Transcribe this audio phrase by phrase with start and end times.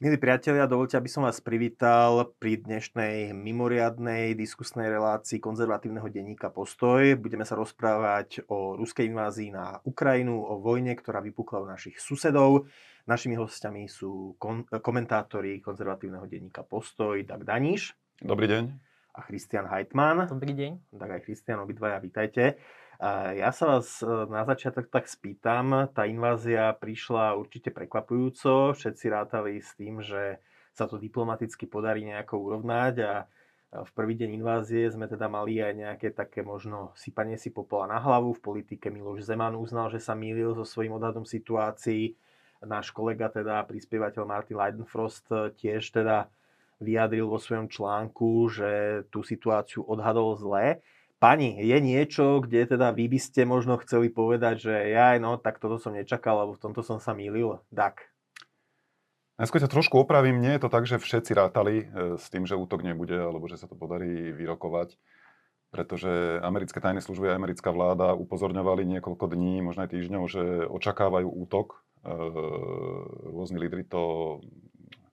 [0.00, 7.20] Milí priatelia, dovolte, aby som vás privítal pri dnešnej mimoriadnej diskusnej relácii konzervatívneho denníka Postoj.
[7.20, 12.64] Budeme sa rozprávať o ruskej invázii na Ukrajinu, o vojne, ktorá vypukla u našich susedov.
[13.04, 17.92] Našimi hostiami sú kon- komentátori konzervatívneho denníka Postoj, Dag Daniš.
[18.24, 18.72] Dobrý deň.
[19.12, 20.24] A Christian Heitmann.
[20.24, 20.96] Dobrý deň.
[20.96, 22.56] Tak aj Christian, obidvaja, vítajte.
[23.00, 29.56] Ja sa vás e, na začiatok tak spýtam, tá invázia prišla určite prekvapujúco, všetci rátali
[29.64, 30.36] s tým, že
[30.76, 33.24] sa to diplomaticky podarí nejako urovnať a
[33.70, 38.02] v prvý deň invázie sme teda mali aj nejaké také možno sypanie si popola na
[38.02, 38.36] hlavu.
[38.36, 42.18] V politike Miloš Zeman uznal, že sa mýlil so svojím odhadom situácií.
[42.66, 46.28] Náš kolega, teda prispievateľ Martin Leidenfrost tiež teda
[46.82, 48.70] vyjadril vo svojom článku, že
[49.08, 50.82] tú situáciu odhadol zle.
[51.20, 55.60] Pani, je niečo, kde teda vy by ste možno chceli povedať, že ja, no, tak
[55.60, 57.60] toto som nečakal, alebo v tomto som sa mýlil?
[57.76, 58.08] Tak.
[59.36, 62.56] Najskôr ťa trošku opravím, nie je to tak, že všetci rátali e, s tým, že
[62.56, 64.96] útok nebude, alebo že sa to podarí vyrokovať,
[65.68, 71.28] pretože americké tajné služby a americká vláda upozorňovali niekoľko dní, možno aj týždňov, že očakávajú
[71.28, 71.84] útok.
[72.00, 72.16] E,
[73.28, 74.40] rôzni lídry to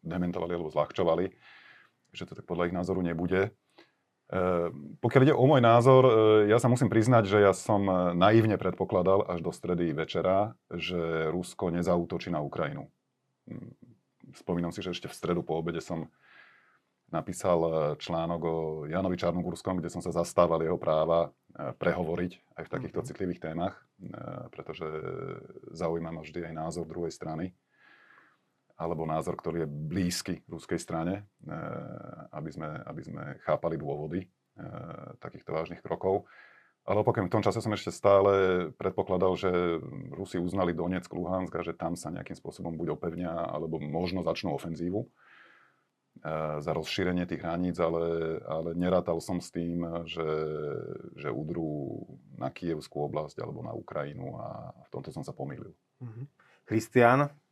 [0.08, 1.36] dementovali alebo zľahčovali,
[2.16, 3.52] že to tak podľa ich názoru nebude.
[4.28, 6.12] Ehm, pokiaľ ide o môj názor, e,
[6.52, 11.32] ja sa musím priznať, že ja som e, naivne predpokladal až do stredy večera, že
[11.32, 12.92] Rusko nezautočí na Ukrajinu.
[13.48, 13.72] Hm,
[14.36, 16.12] spomínam si, že ešte v stredu po obede som
[17.08, 17.72] napísal e,
[18.04, 18.56] článok o
[18.92, 23.10] Janovi Čarnogurskom, kde som sa zastával jeho práva prehovoriť aj v takýchto mm-hmm.
[23.10, 23.82] citlivých témach,
[24.54, 24.86] pretože
[25.74, 27.50] zaujíma ma vždy aj názor druhej strany
[28.78, 31.54] alebo názor, ktorý je blízky ruskej strane, eh,
[32.30, 34.30] aby sme, aby sme chápali dôvody eh,
[35.18, 36.30] takýchto vážnych krokov.
[36.88, 38.32] Ale opakujem, v tom čase som ešte stále
[38.80, 39.52] predpokladal, že
[40.16, 44.54] Rusi uznali Donetsk, Luhansk a že tam sa nejakým spôsobom buď opevnia, alebo možno začnú
[44.54, 50.30] ofenzívu eh, za rozšírenie tých hraníc, ale, ale nerátal som s tým, že,
[51.18, 52.06] že udrú
[52.38, 55.74] na Kievskú oblasť alebo na Ukrajinu a v tomto som sa pomýlil.
[56.70, 57.47] Kristián, mm-hmm.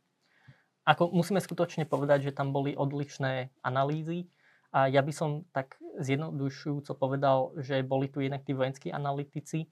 [0.86, 4.30] Ako musíme skutočne povedať, že tam boli odlišné analýzy
[4.70, 9.68] a ja by som tak zjednodušujúco povedal, že boli tu jednak tí vojenskí analytici, e,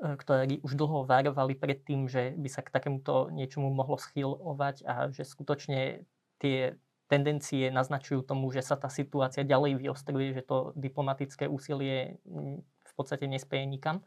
[0.00, 5.12] ktorí už dlho varovali pred tým, že by sa k takémuto niečomu mohlo schylovať a
[5.12, 6.08] že skutočne
[6.40, 6.80] tie
[7.12, 12.16] tendencie naznačujú tomu, že sa tá situácia ďalej vyostruje, že to diplomatické úsilie
[12.80, 14.00] v podstate nespieje nikam.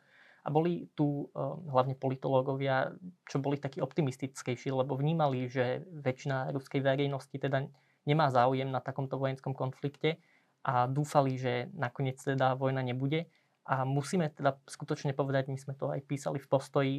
[0.45, 2.93] A boli tu uh, hlavne politológovia,
[3.25, 7.65] čo boli takí optimistickejší, lebo vnímali, že väčšina ruskej verejnosti teda
[8.05, 10.21] nemá záujem na takomto vojenskom konflikte
[10.61, 13.25] a dúfali, že nakoniec teda vojna nebude.
[13.65, 16.93] A musíme teda skutočne povedať, my sme to aj písali v postoji,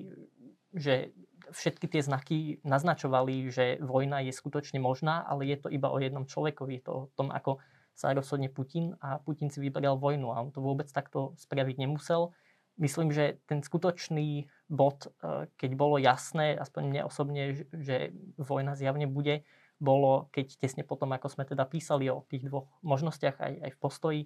[0.75, 1.15] že
[1.55, 6.27] všetky tie znaky naznačovali, že vojna je skutočne možná, ale je to iba o jednom
[6.27, 6.83] človekovi.
[6.83, 7.63] Je to o tom, ako
[7.95, 12.34] sa rozhodne Putin a Putin si vybral vojnu a on to vôbec takto spraviť nemusel
[12.76, 17.42] myslím, že ten skutočný bod, e, keď bolo jasné, aspoň mne osobne,
[17.72, 19.44] že vojna zjavne bude,
[19.76, 23.78] bolo, keď tesne potom, ako sme teda písali o tých dvoch možnostiach aj, aj v
[23.81, 24.20] postoji,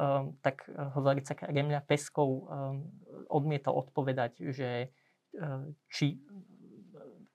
[0.00, 0.64] um, tak
[0.96, 2.88] hovorica Kremľa Peskov um,
[3.28, 4.88] odmietal odpovedať, že
[5.36, 6.24] um, či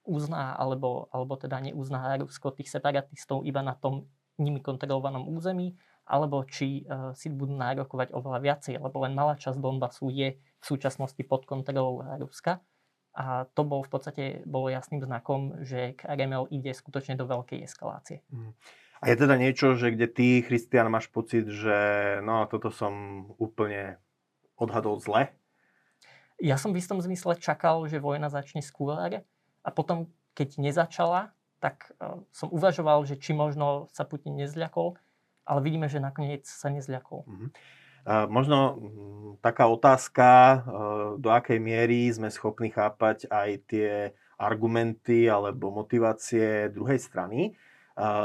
[0.02, 4.10] uzná alebo, alebo teda neuzná Rusko tých separatistov iba na tom
[4.40, 5.76] nimi kontrolovanom území,
[6.10, 10.64] alebo či uh, si budú nárokovať oveľa viacej, lebo len malá časť Donbasu je v
[10.64, 12.60] súčasnosti pod kontrolou Ruska.
[13.10, 18.22] A to bol v podstate bolo jasným znakom, že Kreml ide skutočne do veľkej eskalácie.
[18.30, 18.54] Mm.
[19.00, 21.76] A je teda niečo, že kde ty, Christian, máš pocit, že
[22.20, 23.96] no toto som úplne
[24.60, 25.32] odhadol zle?
[26.36, 31.92] Ja som v istom zmysle čakal, že vojna začne skôr a potom, keď nezačala, tak
[31.96, 34.96] uh, som uvažoval, že či možno sa Putin nezľakol,
[35.44, 37.24] ale vidíme, že nakoniec sa nezľakol.
[37.28, 37.50] Mm-hmm.
[38.08, 40.56] Možno mm, taká otázka, e,
[41.20, 43.90] do akej miery sme schopní chápať aj tie
[44.40, 47.52] argumenty alebo motivácie druhej strany.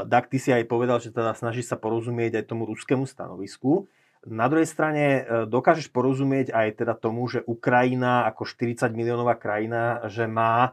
[0.08, 3.84] Dak, ty si aj povedal, že teda snaží sa porozumieť aj tomu ruskému stanovisku.
[4.26, 10.02] Na druhej strane e, dokážeš porozumieť aj teda tomu, že Ukrajina ako 40 miliónová krajina,
[10.10, 10.70] že má e,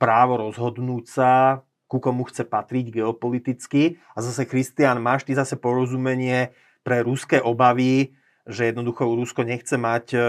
[0.00, 1.32] právo rozhodnúť sa,
[1.88, 4.00] ku komu chce patriť geopoliticky.
[4.16, 6.56] A zase, Kristian, máš ty zase porozumenie
[6.88, 8.16] pre ruské obavy,
[8.48, 10.20] že jednoducho Rusko nechce mať e,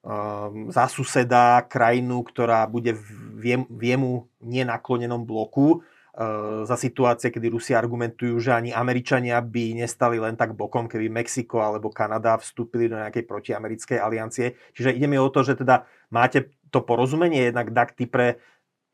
[0.00, 7.76] um, za suseda krajinu, ktorá bude v, jemu nenaklonenom bloku, uh, za situácie, kedy Rusi
[7.76, 12.96] argumentujú, že ani Američania by nestali len tak bokom, keby Mexiko alebo Kanada vstúpili do
[12.96, 14.56] nejakej protiamerickej aliancie.
[14.72, 18.40] Čiže ide mi o to, že teda máte to porozumenie jednak ty pre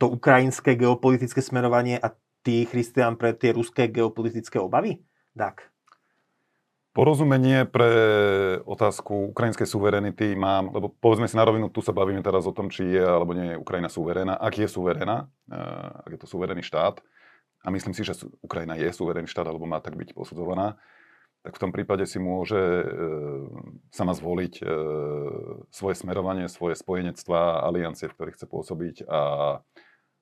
[0.03, 2.11] to ukrajinské geopolitické smerovanie a
[2.43, 5.03] ty, Christian, pre tie ruské geopolitické obavy?
[5.37, 5.78] Tak.
[6.97, 7.91] Porozumenie pre
[8.65, 12.73] otázku ukrajinskej suverenity mám, lebo povedzme si na rovinu, tu sa bavíme teraz o tom,
[12.73, 14.35] či je alebo nie je Ukrajina suverénna.
[14.35, 16.99] Ak je suverénna, eh, ak je to suverénny štát,
[17.65, 20.79] a myslím si, že Ukrajina je suverénny štát, alebo má tak byť posudzovaná,
[21.43, 22.87] tak v tom prípade si môže e,
[23.95, 24.63] sama zvoliť e,
[25.71, 29.21] svoje smerovanie, svoje spojenectvá, aliancie, v ktorých chce pôsobiť a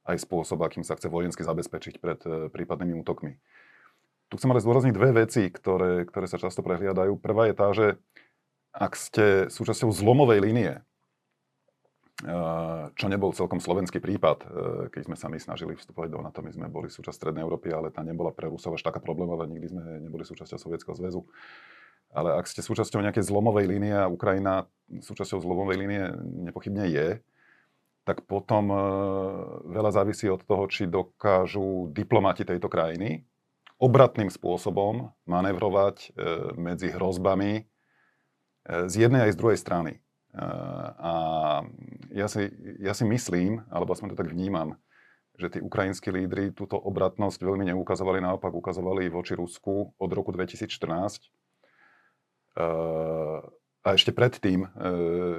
[0.06, 3.40] aj spôsob, akým sa chce vojensky zabezpečiť pred e, prípadnými útokmi.
[4.26, 7.14] Tu chcem ale zdôrazniť dve veci, ktoré, ktoré sa často prehliadajú.
[7.22, 7.86] Prvá je tá, že
[8.74, 10.72] ak ste súčasťou zlomovej línie,
[12.96, 14.46] čo nebol celkom slovenský prípad, e,
[14.88, 17.92] keď sme sa my snažili vstupovať do NATO, my sme boli súčasť Strednej Európy, ale
[17.92, 21.28] tá nebola pre Rusov až taká problémová, nikdy sme neboli súčasťou Sovietskeho zväzu.
[22.16, 26.02] Ale ak ste súčasťou nejakej zlomovej línie a Ukrajina súčasťou zlomovej línie
[26.48, 27.20] nepochybne je,
[28.08, 28.78] tak potom e,
[29.76, 33.28] veľa závisí od toho, či dokážu diplomati tejto krajiny
[33.76, 36.08] obratným spôsobom manevrovať e,
[36.56, 37.68] medzi hrozbami
[38.66, 39.92] z jednej aj z druhej strany.
[40.34, 41.14] A
[42.10, 42.50] ja si,
[42.82, 44.74] ja si myslím, alebo aspoň to tak vnímam,
[45.38, 51.30] že tí ukrajinskí lídry túto obratnosť veľmi neukazovali, naopak ukazovali voči Rusku od roku 2014.
[53.86, 54.68] A ešte predtým, e,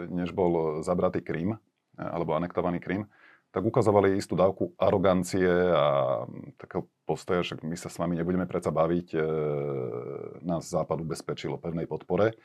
[0.07, 1.59] než bol zabratý Krym,
[1.99, 3.11] alebo anektovaný Krym,
[3.57, 6.21] tak ukazovali istú dávku arogancie a
[6.61, 9.19] takého postoja, že my sa s vami nebudeme predsa baviť, e,
[10.45, 12.37] nás Západ ubezpečilo pevnej podpore.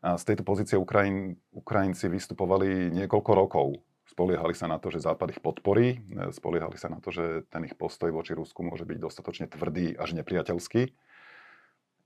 [0.00, 3.84] A z tejto pozície Ukrajin, Ukrajinci vystupovali niekoľko rokov.
[4.08, 7.68] Spoliehali sa na to, že Západ ich podporí, e, spoliehali sa na to, že ten
[7.68, 10.96] ich postoj voči Rusku môže byť dostatočne tvrdý až nepriateľský.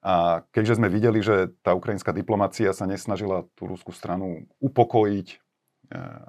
[0.02, 5.43] A keďže sme videli, že tá ukrajinská diplomácia sa nesnažila tú ruskú stranu upokojiť,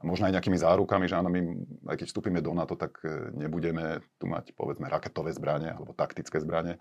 [0.03, 1.41] možno aj nejakými zárukami, že áno, my,
[1.89, 6.37] aj keď vstúpime do NATO, tak e, nebudeme tu mať, povedzme, raketové zbranie alebo taktické
[6.43, 6.77] zbranie,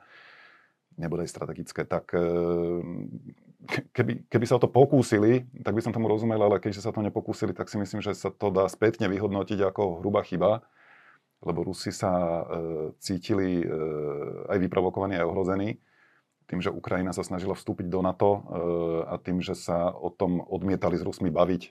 [0.94, 2.14] nebude strategické, tak
[3.90, 7.02] keby, keby sa o to pokúsili, tak by som tomu rozumel, ale keďže sa to
[7.02, 10.62] nepokúsili, tak si myslím, že sa to dá spätne vyhodnotiť ako hrubá chyba,
[11.42, 12.42] lebo Rusi sa e,
[13.02, 13.66] cítili e,
[14.48, 15.82] aj vyprovokovaní, aj ohrození
[16.44, 18.40] tým, že Ukrajina sa snažila vstúpiť do NATO e,
[19.08, 21.68] a tým, že sa o tom odmietali s Rusmi baviť e,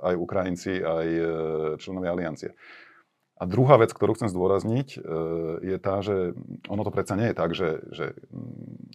[0.00, 1.24] aj Ukrajinci, aj e,
[1.82, 2.54] členovia aliancie.
[3.34, 4.94] A druhá vec, ktorú chcem zdôrazniť,
[5.58, 6.38] je tá, že
[6.70, 8.14] ono to predsa nie je tak, že, že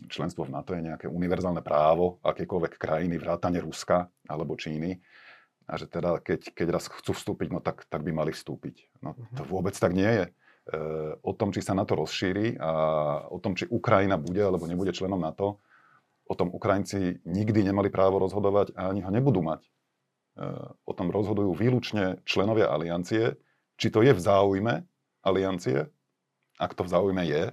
[0.08, 4.96] členstvo v NATO je nejaké univerzálne právo akékoľvek krajiny, vrátane Ruska alebo Číny.
[5.68, 9.04] A že teda, keď, keď raz chcú vstúpiť, no tak, tak by mali vstúpiť.
[9.04, 9.50] No to mhm.
[9.52, 10.26] vôbec tak nie je.
[10.70, 10.78] E,
[11.26, 12.72] o tom, či sa NATO rozšíri a
[13.34, 15.58] o tom, či Ukrajina bude alebo nebude členom NATO,
[16.30, 19.66] o tom Ukrajinci nikdy nemali právo rozhodovať a ani ho nebudú mať.
[19.66, 19.70] E,
[20.86, 23.34] o tom rozhodujú výlučne členovia aliancie,
[23.82, 24.86] či to je v záujme
[25.26, 25.90] aliancie,
[26.62, 27.50] ak to v záujme je,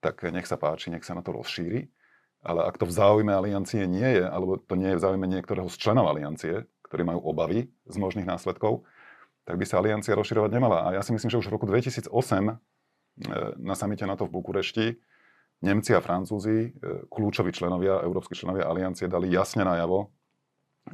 [0.00, 1.92] tak nech sa páči, nech sa na to rozšíri.
[2.40, 5.68] Ale ak to v záujme aliancie nie je, alebo to nie je v záujme niektorého
[5.68, 8.86] z členov aliancie, ktorí majú obavy z možných následkov,
[9.48, 10.84] tak by sa aliancia rozširovať nemala.
[10.84, 12.54] A ja si myslím, že už v roku 2008 e,
[13.56, 15.00] na samite NATO v Bukurešti
[15.64, 20.12] Nemci a Francúzi, e, kľúčoví členovia, európsky členovia aliancie, dali jasne najavo,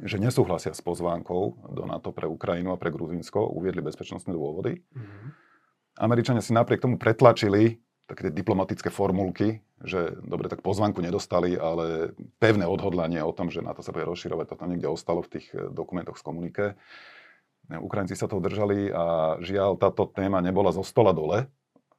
[0.07, 4.79] že nesúhlasia s pozvánkou do NATO pre Ukrajinu a pre Gruzínsko, uviedli bezpečnostné dôvody.
[4.79, 5.27] Mm-hmm.
[5.99, 12.63] Američania si napriek tomu pretlačili také diplomatické formulky, že dobre, tak pozvánku nedostali, ale pevné
[12.63, 16.15] odhodlanie o tom, že NATO sa bude rozširovať, toto niekde ostalo v tých eh, dokumentoch
[16.15, 16.63] z komunike.
[17.69, 21.49] Ukrajinci sa toho držali a žiaľ, táto téma nebola zo stola dole,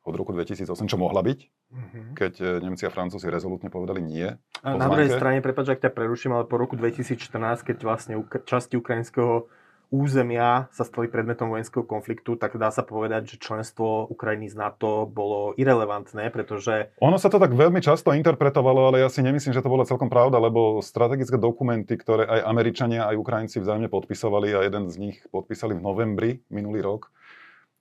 [0.07, 2.07] od roku 2008, čo mohla byť, mm-hmm.
[2.15, 4.31] keď e, Nemci a Francúzi rezolutne povedali nie.
[4.63, 8.15] A na druhej strane, prepáč, ak ťa preruším, ale po roku 2014, keď vlastne
[8.47, 9.51] časti ukrajinského
[9.91, 15.07] územia sa stali predmetom vojenského konfliktu, tak dá sa povedať, že členstvo Ukrajiny z NATO
[15.07, 16.91] bolo irrelevantné, pretože...
[16.99, 20.11] Ono sa to tak veľmi často interpretovalo, ale ja si nemyslím, že to bola celkom
[20.11, 25.17] pravda, lebo strategické dokumenty, ktoré aj Američania, aj Ukrajinci vzájomne podpisovali a jeden z nich
[25.31, 27.15] podpísali v novembri minulý rok,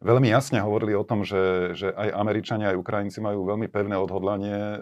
[0.06, 4.54] veľmi jasne hovorili o tom, že, že aj Američania, aj Ukrajinci majú veľmi pevné odhodlanie,
[4.54, 4.78] e,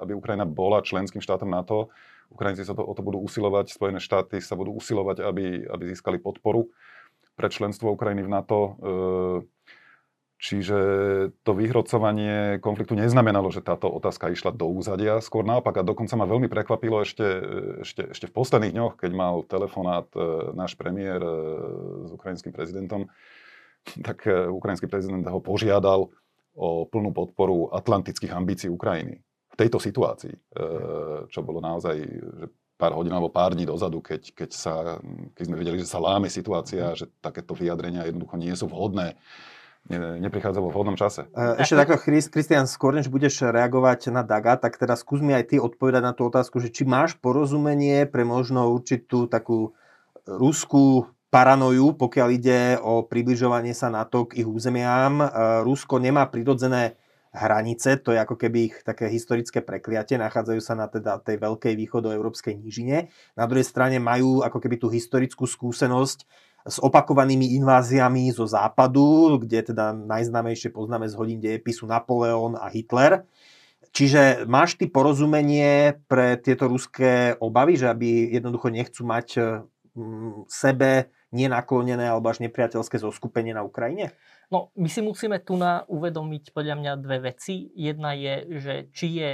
[0.00, 1.90] aby Ukrajina bola členským štátom NATO.
[2.30, 6.20] Ukrajinci sa to, o to budú usilovať, Spojené štáty sa budú usilovať, aby, aby získali
[6.20, 6.70] podporu
[7.34, 8.58] pre členstvo Ukrajiny v NATO.
[8.60, 8.70] E,
[10.38, 10.78] čiže
[11.42, 15.18] to vyhrocovanie konfliktu neznamenalo, že táto otázka išla do úzadia.
[15.24, 17.26] Skôr naopak, a dokonca ma veľmi prekvapilo ešte,
[17.82, 21.22] ešte, ešte v posledných dňoch, keď mal telefonát e, náš premiér
[22.04, 23.08] s ukrajinským prezidentom,
[24.04, 26.12] tak e, ukrajinský prezident ho požiadal
[26.54, 29.23] o plnú podporu atlantických ambícií Ukrajiny.
[29.54, 30.40] Tejto situácii, e,
[31.30, 31.96] čo bolo naozaj
[32.42, 34.98] že pár hodín alebo pár dní dozadu, keď, keď, sa,
[35.38, 39.14] keď sme vedeli, že sa láme situácia, že takéto vyjadrenia jednoducho nie sú vhodné
[39.88, 41.28] ne, neprichádzalo v hodnom čase.
[41.32, 45.54] Uh, ešte takto, Kristian, skôr než budeš reagovať na Daga, tak teraz skús mi aj
[45.54, 49.76] ty odpovedať na tú otázku, že či máš porozumenie pre možno určitú takú
[50.24, 55.12] ruskú paranoju, pokiaľ ide o približovanie sa NATO k ich územiám.
[55.20, 55.28] Uh,
[55.66, 56.96] Rusko nemá prirodzené
[57.34, 61.74] hranice, to je ako keby ich také historické prekliatie, nachádzajú sa na teda tej veľkej
[61.74, 63.10] východoeurópskej nížine.
[63.34, 66.18] Na druhej strane majú ako keby tú historickú skúsenosť
[66.64, 73.26] s opakovanými inváziami zo západu, kde teda najznámejšie poznáme z hodín dejepisu Napoleon a Hitler.
[73.94, 79.26] Čiže máš ty porozumenie pre tieto ruské obavy, že aby jednoducho nechcú mať
[79.94, 84.14] mm, sebe nenaklonené alebo až nepriateľské zoskupenie na Ukrajine?
[84.54, 87.74] No, my si musíme tu na uvedomiť podľa mňa dve veci.
[87.74, 89.30] Jedna je, že či je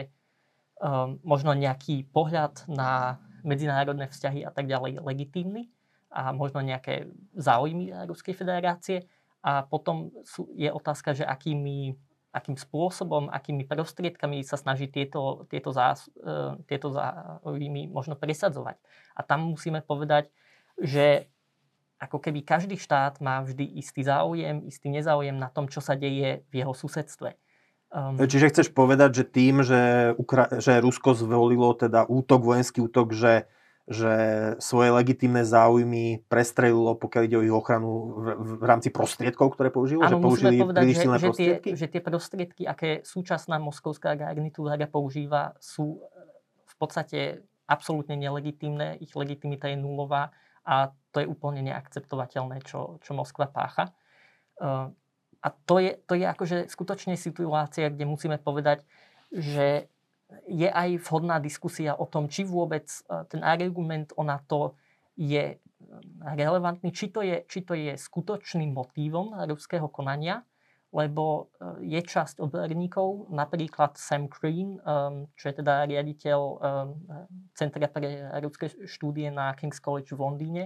[0.80, 5.68] um, možno nejaký pohľad na medzinárodné vzťahy a tak ďalej legitímny
[6.08, 9.04] a možno nejaké záujmy Ruskej federácie.
[9.44, 12.00] A potom sú, je otázka, že akými,
[12.32, 18.80] akým spôsobom, akými prostriedkami sa snaží tieto, tieto, zás, e, tieto záujmy možno presadzovať.
[19.16, 20.32] A tam musíme povedať,
[20.80, 21.28] že
[22.00, 26.42] ako keby každý štát má vždy istý záujem, istý nezáujem na tom, čo sa deje
[26.49, 27.37] v jeho susedstve.
[27.92, 33.12] Um, Čiže chceš povedať, že tým, že, Ukra- že Rusko zvolilo teda útok, vojenský útok,
[33.12, 33.45] že
[33.90, 34.14] že
[34.62, 37.90] svoje legitimné záujmy prestrelilo, pokiaľ ide o ich ochranu
[38.23, 40.07] v, v rámci prostriedkov, ktoré použilo?
[40.07, 41.69] Áno, že použili povedať, že, že, prostriedky?
[41.75, 46.07] Tie, že tie prostriedky, aké súčasná moskovská garnitúra používa, sú
[46.71, 48.95] v podstate absolútne nelegitímne.
[49.02, 50.30] Ich legitimita je nulová
[50.64, 53.90] a to je úplne neakceptovateľné, čo, čo Moskva pácha.
[55.40, 58.85] A to je, to je akože skutočne situácia, kde musíme povedať,
[59.33, 59.88] že
[60.47, 64.79] je aj vhodná diskusia o tom, či vôbec e, ten argument o NATO
[65.19, 65.57] je e,
[66.23, 70.47] relevantný, či to je, či to je skutočným motívom ruského konania,
[70.90, 74.78] lebo e, je časť odborníkov, napríklad Sam Green,
[75.38, 76.40] čo je teda riaditeľ
[77.54, 80.64] Centra pre ruské štúdie na King's College v Londýne,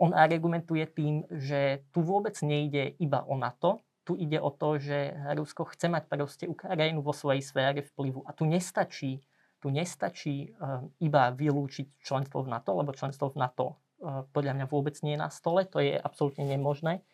[0.00, 5.12] on argumentuje tým, že tu vôbec nejde iba o NATO, tu ide o to, že
[5.36, 8.24] Rusko chce mať proste Ukrajinu vo svojej sfére vplyvu.
[8.24, 9.20] A tu nestačí,
[9.60, 10.56] tu nestačí
[11.04, 13.76] iba vylúčiť členstvo v NATO, lebo členstvo v NATO
[14.32, 15.68] podľa mňa vôbec nie je na stole.
[15.68, 17.04] To je absolútne nemožné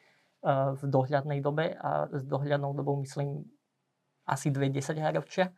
[0.47, 3.43] v dohľadnej dobe a s dohľadnou dobou myslím
[4.27, 5.51] asi dve desaťročia.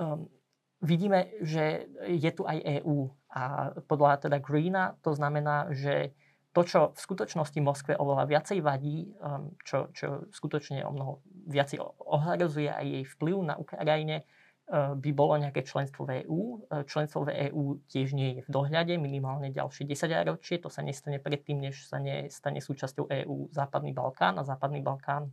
[0.00, 0.28] Um,
[0.80, 6.16] vidíme, že je tu aj EÚ a podľa teda Greena to znamená, že
[6.52, 11.12] to, čo v skutočnosti Moskve oveľa viacej vadí, um, čo, čo skutočne o mnoho
[11.48, 14.24] viacej ohrozuje aj jej vplyv na Ukrajine,
[14.72, 16.64] by bolo nejaké členstvo v EÚ.
[16.64, 20.56] Uh, členstvo v EÚ tiež nie je v dohľade, minimálne ďalšie 10 ročie.
[20.64, 24.40] To sa nestane predtým, než sa nestane súčasťou EÚ Západný Balkán.
[24.40, 25.28] A Západný Balkán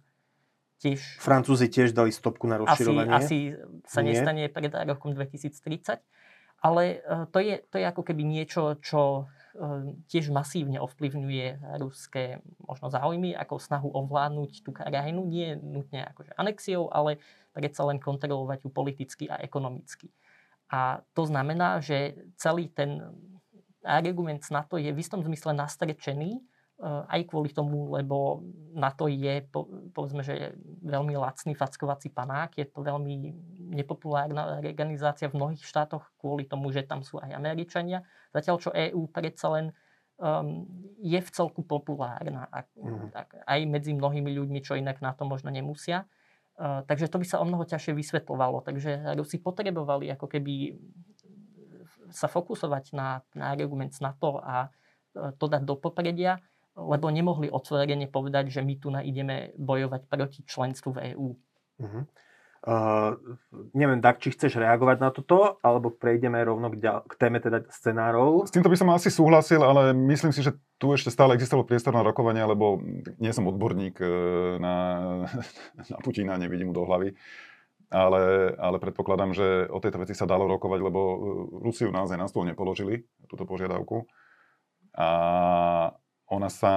[0.84, 1.00] tiež...
[1.24, 3.15] Francúzi tiež dali stopku na rozširovanie?
[3.15, 4.12] Asi, asi sa nie.
[4.12, 6.03] nestane pred rokom 2030.
[6.60, 12.39] Ale uh, to je, to je ako keby niečo, čo Ehm, tiež masívne ovplyvňuje ruské
[12.63, 17.17] možno záujmy, ako snahu ovládnuť tú krajinu, nie nutne akože anexiou, ale
[17.60, 20.08] predsa len kontrolovať ju politicky a ekonomicky.
[20.72, 23.04] A to znamená, že celý ten
[23.84, 26.39] argument na to je v istom zmysle nastrečený,
[26.80, 28.39] Eh, aj kvôli tomu, lebo
[28.72, 29.44] na to je,
[29.92, 30.48] povedzme, že je
[30.88, 33.36] veľmi lacný fackovací panák, je to veľmi
[33.75, 38.00] nepopulárna organizácia v mnohých štátoch kvôli tomu, že tam sú aj Američania.
[38.32, 39.75] Zatiaľ, čo EÚ predsa len
[40.24, 40.63] um,
[41.04, 43.12] je v celku populárna a, mm.
[43.12, 46.08] tak, aj medzi mnohými ľuďmi, čo inak na to možno nemusia.
[46.60, 48.68] Uh, takže to by sa o mnoho ťažšie vysvetľovalo.
[48.68, 50.75] Takže Rusi potrebovali ako keby
[52.12, 54.68] sa fokusovať na, na argument na to a
[55.39, 56.44] to dať do popredia
[56.80, 61.28] lebo nemohli otvorene povedať, že my tu ideme bojovať proti členstvu v EÚ.
[61.80, 62.04] Uh-huh.
[62.60, 63.16] Uh,
[63.72, 67.63] neviem, tak, či chceš reagovať na toto, alebo prejdeme rovno k, ďal- k téme teda
[67.72, 68.48] scenárov.
[68.48, 71.92] S týmto by som asi súhlasil, ale myslím si, že tu ešte stále existoval priestor
[71.92, 72.80] na rokovanie, lebo
[73.20, 74.08] nie som odborník e,
[74.64, 74.76] na,
[75.92, 77.14] na Putina, nevidím mu do hlavy.
[77.90, 81.18] Ale, ale predpokladám, že o tejto veci sa dalo rokovať, lebo e,
[81.68, 84.08] Rusiu naozaj na stôl nepoložili, túto požiadavku.
[84.96, 85.10] A
[86.32, 86.74] ona sa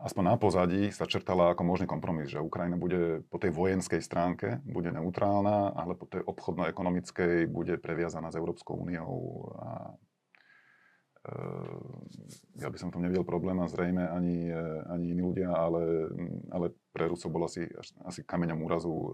[0.00, 4.64] aspoň na pozadí sa črtala ako možný kompromis, že Ukrajina bude po tej vojenskej stránke
[4.64, 9.44] bude neutrálna, ale po tej obchodno-ekonomickej bude previazaná s Európskou úniou.
[9.60, 9.92] A,
[12.56, 16.08] ja by som tam nevidel problém a zrejme ani, e, ani iní ľudia, ale,
[16.48, 17.68] ale pre Rusov bol asi,
[18.08, 19.08] asi kameňom úrazu e,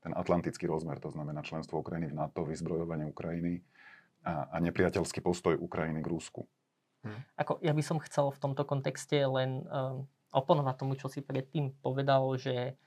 [0.00, 3.60] ten atlantický rozmer, to znamená členstvo Ukrajiny v NATO, vyzbrojovanie Ukrajiny
[4.24, 6.48] a, a nepriateľský postoj Ukrajiny k Rusku.
[7.04, 7.20] Hmm.
[7.36, 11.76] Ako, ja by som chcel v tomto kontexte len um, oponovať tomu, čo si predtým
[11.82, 12.78] povedal, že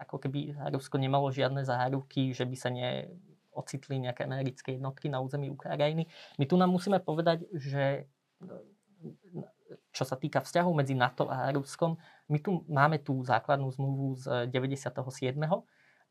[0.00, 3.12] ako keby Rusko nemalo žiadne záruky, že by sa ne
[3.58, 6.06] ocitli nejaké americké jednotky na území Ukrajiny.
[6.38, 8.06] My tu nám musíme povedať, že
[9.92, 11.98] čo sa týka vzťahov medzi NATO a Ruskom,
[12.30, 15.36] my tu máme tú základnú zmluvu z 97.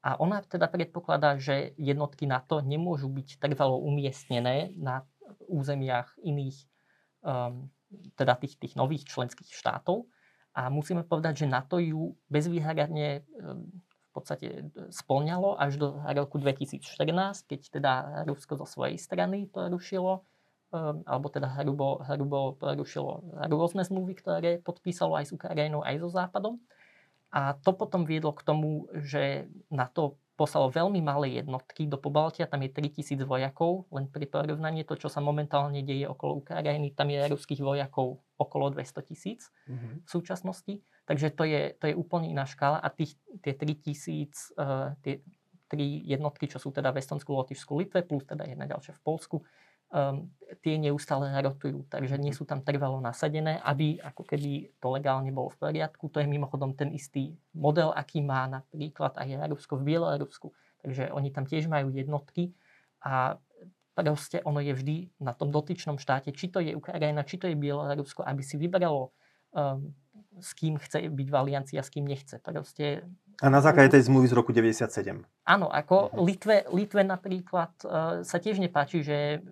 [0.05, 5.03] A ona teda predpokladá, že jednotky NATO nemôžu byť trvalo umiestnené na
[5.49, 6.57] územiach iných,
[7.25, 7.67] um,
[8.13, 10.05] teda tých, tých nových členských štátov.
[10.53, 13.67] A musíme povedať, že NATO ju bezvýhradne um,
[14.17, 16.81] podstate splňalo až do roku 2014,
[17.45, 17.93] keď teda
[18.25, 20.25] Rusko zo svojej strany to rušilo
[20.67, 26.11] Ehm, alebo teda hrubo, hrubo porušilo rôzne zmluvy, ktoré podpísalo aj s Ukrajinou, aj so
[26.11, 26.59] Západom.
[27.31, 32.51] A to potom viedlo k tomu, že na to poslalo veľmi malé jednotky do Pobaltia,
[32.51, 37.15] tam je 3000 vojakov, len pri porovnaní to, čo sa momentálne deje okolo Ukrajiny, tam
[37.15, 40.03] je ruských vojakov okolo 200 tisíc mm-hmm.
[40.03, 40.73] v súčasnosti.
[41.07, 45.23] Takže to je, to je úplne iná škála a tých, tie 3000, uh, tie
[45.71, 49.35] tri jednotky, čo sú teda v Estonsku, Lotyšsku, Litve, plus teda jedna ďalšia v Polsku,
[49.91, 50.27] um,
[50.63, 55.51] tie neustále rotujú, takže nie sú tam trvalo nasadené, aby ako keby to legálne bolo
[55.51, 56.11] v poriadku.
[56.11, 60.51] To je mimochodom ten istý model, aký má napríklad aj Rusko v Bielorusku.
[60.83, 62.55] Takže oni tam tiež majú jednotky
[63.03, 63.39] a
[63.97, 67.57] proste ono je vždy na tom dotyčnom štáte, či to je Ukrajina, či to je
[67.57, 69.09] Bielorusko, aby si vybralo
[69.57, 69.89] um,
[70.39, 72.37] s kým chce byť v aliancii a s kým nechce.
[72.41, 73.05] Proste
[73.37, 75.21] a na základe tej zmluvy z roku 97.
[75.45, 76.13] Áno, ako mhm.
[76.25, 79.45] Litve, Litve napríklad uh, sa tiež nepáči, že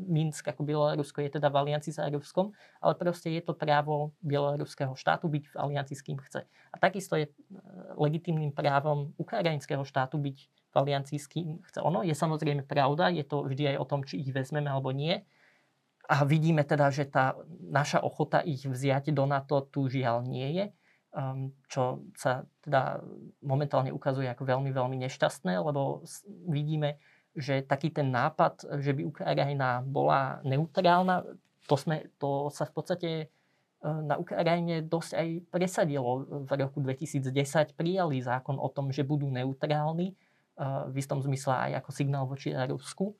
[0.00, 4.96] Minsk ako Bielorusko je teda v aliancii s Ruskom, ale proste je to právo bieloruského
[4.96, 6.48] štátu byť v aliancii s kým chce.
[6.72, 7.32] A takisto je uh,
[8.00, 10.38] legitimným právom ukrajinského štátu byť
[10.72, 11.84] v aliancii s kým chce.
[11.84, 15.20] Ono je samozrejme pravda, je to vždy aj o tom, či ich vezmeme alebo nie.
[16.12, 17.32] A vidíme teda, že tá
[17.72, 20.66] naša ochota ich vziať do NATO tu žiaľ nie je
[21.12, 23.00] um, čo sa teda
[23.44, 26.02] momentálne ukazuje ako veľmi, veľmi nešťastné, lebo
[26.48, 26.96] vidíme,
[27.36, 31.24] že taký ten nápad, že by Ukrajina bola neutrálna,
[31.64, 33.26] to, sme, to sa v podstate e,
[33.88, 36.26] na Ukrajine dosť aj presadilo.
[36.44, 40.14] V roku 2010 prijali zákon o tom, že budú neutrálni, e,
[40.92, 43.16] v istom zmysle aj ako signál voči Rusku.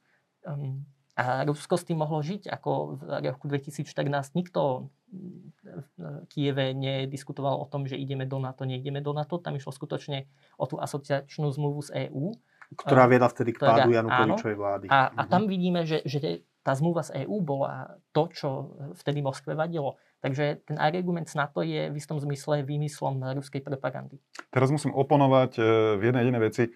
[1.13, 3.85] A Rusko s tým mohlo žiť, ako v roku 2014
[4.33, 9.37] nikto v Kieve nediskutoval o tom, že ideme do NATO, neideme do NATO.
[9.37, 10.25] Tam išlo skutočne
[10.57, 12.33] o tú asociačnú zmluvu z EÚ.
[12.73, 14.87] Ktorá viedla vtedy k pádu Janukovičovej vlády.
[14.89, 15.49] A, a tam mhm.
[15.53, 18.49] vidíme, že, že tá zmluva z EÚ bola to, čo
[18.97, 19.99] vtedy Moskve vadilo.
[20.23, 24.23] Takže ten argument z NATO je v istom zmysle výmyslom ruskej propagandy.
[24.55, 25.63] Teraz musím oponovať e,
[25.99, 26.65] v jednej jedinej veci.
[26.71, 26.73] E,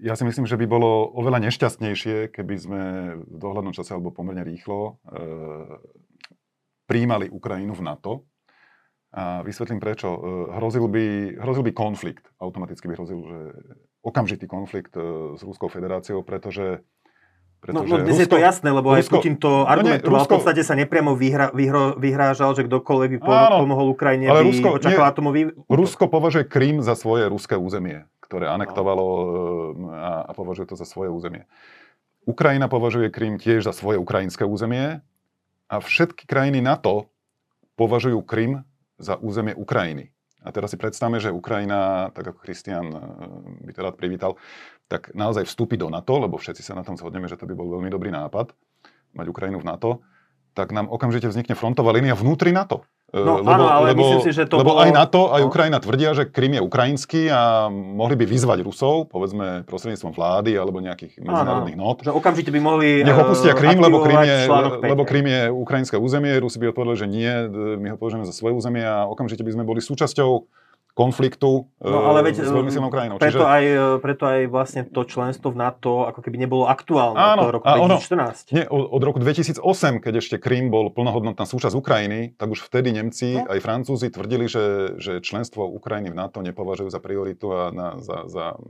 [0.00, 2.82] ja si myslím, že by bolo oveľa nešťastnejšie, keby sme
[3.20, 5.20] v dohľadnom čase alebo pomerne rýchlo e,
[6.88, 8.12] príjmali Ukrajinu v NATO.
[9.12, 10.08] A vysvetlím prečo.
[10.08, 10.18] E,
[10.56, 11.04] hrozil by,
[11.44, 12.24] hrozil by konflikt.
[12.40, 13.38] Automaticky by hrozil, že
[14.00, 16.80] okamžitý konflikt e, s Ruskou federáciou, pretože
[17.62, 20.02] No, no dnes Rusko, je to jasné, lebo Rusko, aj Putin to argumentoval.
[20.02, 23.94] No nie, Rusko, v podstate sa nepriamo vyhra, vyhro, vyhrážal, že kdokoľvek by áno, pomohol
[23.94, 25.54] Ukrajine, ale by Rusko, očakal atomový...
[25.70, 29.22] Rusko považuje Krym za svoje ruské územie ktoré anektovalo eh,
[29.92, 31.44] a, a považuje to za svoje územie.
[32.24, 35.04] Ukrajina považuje Krym tiež za svoje ukrajinské územie
[35.68, 37.12] a všetky krajiny NATO
[37.76, 38.64] považujú Krym
[38.96, 40.08] za územie Ukrajiny.
[40.42, 43.00] A teraz si predstavme, že Ukrajina, tak ako Christian eh,
[43.68, 44.40] by teda privítal,
[44.88, 47.68] tak naozaj vstúpi do NATO, lebo všetci sa na tom zhodneme, že to by bol
[47.68, 48.56] veľmi dobrý nápad,
[49.12, 50.00] mať Ukrajinu v NATO,
[50.56, 52.88] tak nám okamžite vznikne frontová línia vnútri NATO.
[53.12, 54.88] No lebo, áno, ale lebo, myslím si, že to Lebo bolo...
[54.88, 55.44] aj NATO, aj.
[55.44, 60.80] Ukrajina tvrdia, že Krym je ukrajinský a mohli by vyzvať Rusov, povedzme prostredníctvom vlády alebo
[60.80, 62.00] nejakých medzinárodných not.
[62.00, 64.38] Že okamžite by mohli Nech opustia Krym, lebo Krym, je,
[64.80, 67.32] lebo Krym je ukrajinské územie, Rusi by odpovedali, že nie,
[67.84, 70.48] my ho považujeme za svoje územie a okamžite by sme boli súčasťou
[70.92, 73.16] konfliktu no, ale veď, s veľmi silnou krajinou.
[73.16, 73.48] Preto, Čiže...
[73.48, 73.64] aj,
[74.04, 78.52] preto aj vlastne to členstvo v NATO ako keby nebolo aktuálne áno, od roku 2014.
[78.52, 82.68] Ono, nie, od, od roku 2008, keď ešte Krym bol plnohodnotná súčasť Ukrajiny, tak už
[82.68, 83.48] vtedy Nemci, no.
[83.48, 88.28] aj Francúzi tvrdili, že, že členstvo Ukrajiny v NATO nepovažujú za prioritu a na, za,
[88.28, 88.60] za,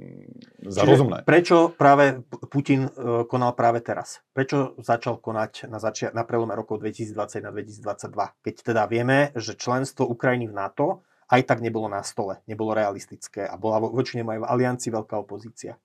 [0.63, 1.27] za rozumné.
[1.27, 4.23] Prečo práve Putin e, konal práve teraz?
[4.31, 8.47] Prečo začal konať na, začia- na prelome rokov 2020 na 2022?
[8.47, 13.49] Keď teda vieme, že členstvo Ukrajiny v NATO aj tak nebolo na stole, nebolo realistické
[13.49, 15.81] a bola voči nemu aj v aliancii veľká opozícia.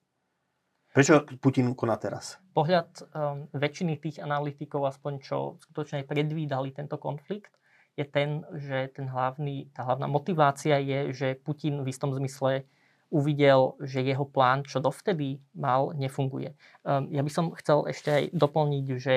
[0.92, 2.42] Prečo Putin koná teraz?
[2.52, 7.54] Pohľad um, väčšiny tých analytikov, aspoň čo skutočne predvídali tento konflikt,
[7.96, 12.66] je ten, že ten hlavný, tá hlavná motivácia je, že Putin v istom zmysle
[13.08, 16.58] uvidel, že jeho plán, čo dovtedy mal, nefunguje.
[16.84, 19.16] Um, ja by som chcel ešte aj doplniť, že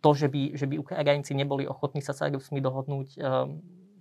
[0.00, 3.08] to, že by, že by Ukrajinci neboli ochotní sa s Rusmi dohodnúť,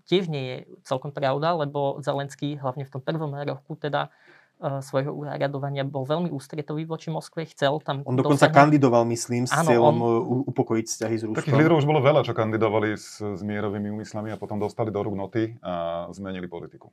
[0.05, 4.13] tiež nie je celkom pravda, lebo Zelenský hlavne v tom prvom roku teda
[4.55, 8.55] svojho úradovania bol veľmi ústretový voči Moskve, chcel tam On dokonca dosiahnuť...
[8.55, 10.39] kandidoval, myslím, s Áno, cieľom on...
[10.47, 11.39] upokojiť vzťahy s Ruskom.
[11.43, 15.03] Takých lídrov už bolo veľa, čo kandidovali s, s mierovými úmyslami a potom dostali do
[15.03, 16.87] rúk noty a zmenili politiku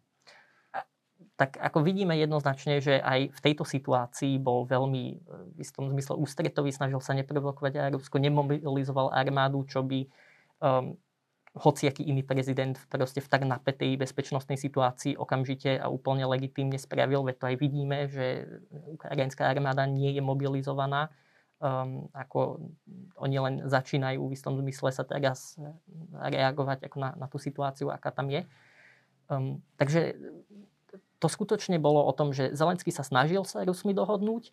[1.33, 5.14] tak ako vidíme jednoznačne, že aj v tejto situácii bol veľmi e,
[5.57, 10.07] v istom zmysle ústretový, snažil sa neprovokovať aj Rusko, nemobilizoval armádu, čo by
[10.62, 10.94] um,
[11.53, 17.37] hociaký iný prezident proste v tak napätej bezpečnostnej situácii okamžite a úplne legitímne spravil, veď
[17.37, 18.49] to aj vidíme, že
[18.88, 21.12] ukrajinská armáda nie je mobilizovaná,
[21.61, 22.73] um, ako
[23.21, 25.61] oni len začínajú v istom zmysle sa teraz
[26.17, 28.49] reagovať ako na, na tú situáciu, aká tam je.
[29.29, 30.17] Um, takže
[31.21, 34.51] to skutočne bolo o tom, že Zelenský sa snažil sa Rusmi dohodnúť.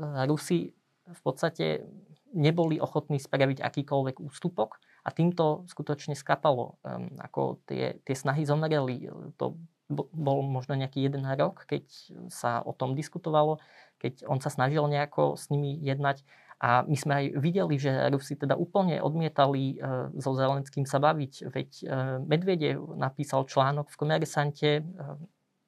[0.00, 0.72] Rusi
[1.04, 1.84] v podstate
[2.32, 6.82] neboli ochotní spraviť akýkoľvek ústupok a týmto skutočne skapalo.
[6.82, 9.06] Um, ako tie, tie snahy zomreli.
[9.38, 9.54] To
[9.90, 11.86] bol možno nejaký jeden rok, keď
[12.26, 13.62] sa o tom diskutovalo,
[14.02, 16.26] keď on sa snažil nejako s nimi jednať.
[16.56, 21.32] A my sme aj videli, že Rusi teda úplne odmietali e, so Zelenským sa baviť.
[21.52, 21.86] Veď e,
[22.24, 24.82] Medvedev napísal článok v Komersante, e,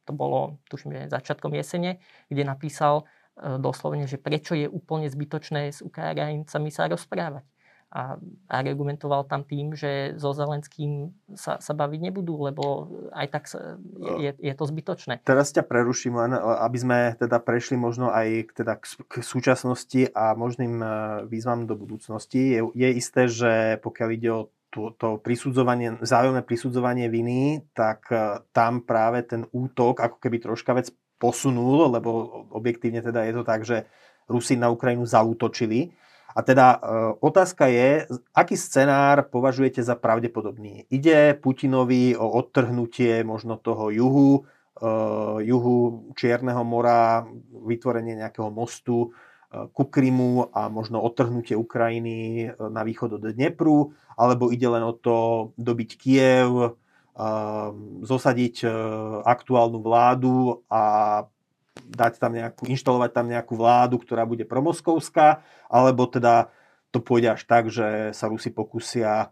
[0.08, 2.00] to bolo, tuším, začiatkom jesene,
[2.32, 3.04] kde napísal
[3.36, 7.44] e, doslovne, že prečo je úplne zbytočné s Ukrajincami sa rozprávať.
[7.88, 8.20] A
[8.52, 13.80] argumentoval tam tým, že so Zelenským sa, sa baviť nebudú, lebo aj tak sa,
[14.20, 15.24] je, je to zbytočné.
[15.24, 20.36] Teraz ťa preruším len, aby sme teda prešli možno aj k, teda k, súčasnosti a
[20.36, 20.88] možným e,
[21.32, 22.60] výzvam do budúcnosti.
[22.60, 28.44] Je, je isté, že pokiaľ ide o to, to prisudzovanie, vzájomné prisudzovanie viny, tak e,
[28.52, 33.60] tam práve ten útok ako keby troška vec posunul, lebo objektívne teda je to tak,
[33.64, 33.88] že
[34.28, 35.90] Rusi na Ukrajinu zautočili.
[36.38, 36.78] A teda e,
[37.18, 40.86] otázka je, aký scenár považujete za pravdepodobný?
[40.86, 44.40] Ide Putinovi o odtrhnutie možno toho juhu, e,
[45.42, 47.26] juhu Čierneho mora,
[47.66, 49.10] vytvorenie nejakého mostu,
[49.48, 54.92] ku Krymu a možno odtrhnutie Ukrajiny e, na východ od Dnepru, alebo ide len o
[54.92, 56.70] to dobiť Kiev, e,
[58.04, 58.68] zosadiť e,
[59.24, 60.82] aktuálnu vládu a
[61.86, 66.50] dať tam nejakú, inštalovať tam nejakú vládu, ktorá bude promoskovská, alebo teda
[66.90, 69.30] to pôjde až tak, že sa Rusi pokusia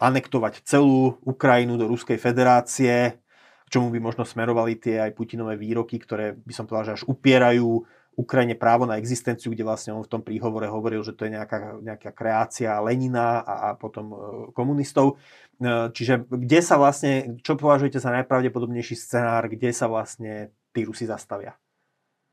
[0.00, 3.22] anektovať celú Ukrajinu do Ruskej federácie,
[3.64, 7.04] k čomu by možno smerovali tie aj Putinové výroky, ktoré by som povedal, že až
[7.06, 11.34] upierajú Ukrajine právo na existenciu, kde vlastne on v tom príhovore hovoril, že to je
[11.34, 14.16] nejaká, nejaká kreácia Lenina a, a potom e,
[14.54, 15.18] komunistov.
[15.58, 21.06] E, čiže kde sa vlastne, čo považujete za najpravdepodobnejší scenár, kde sa vlastne tí Rusi
[21.06, 21.54] zastavia?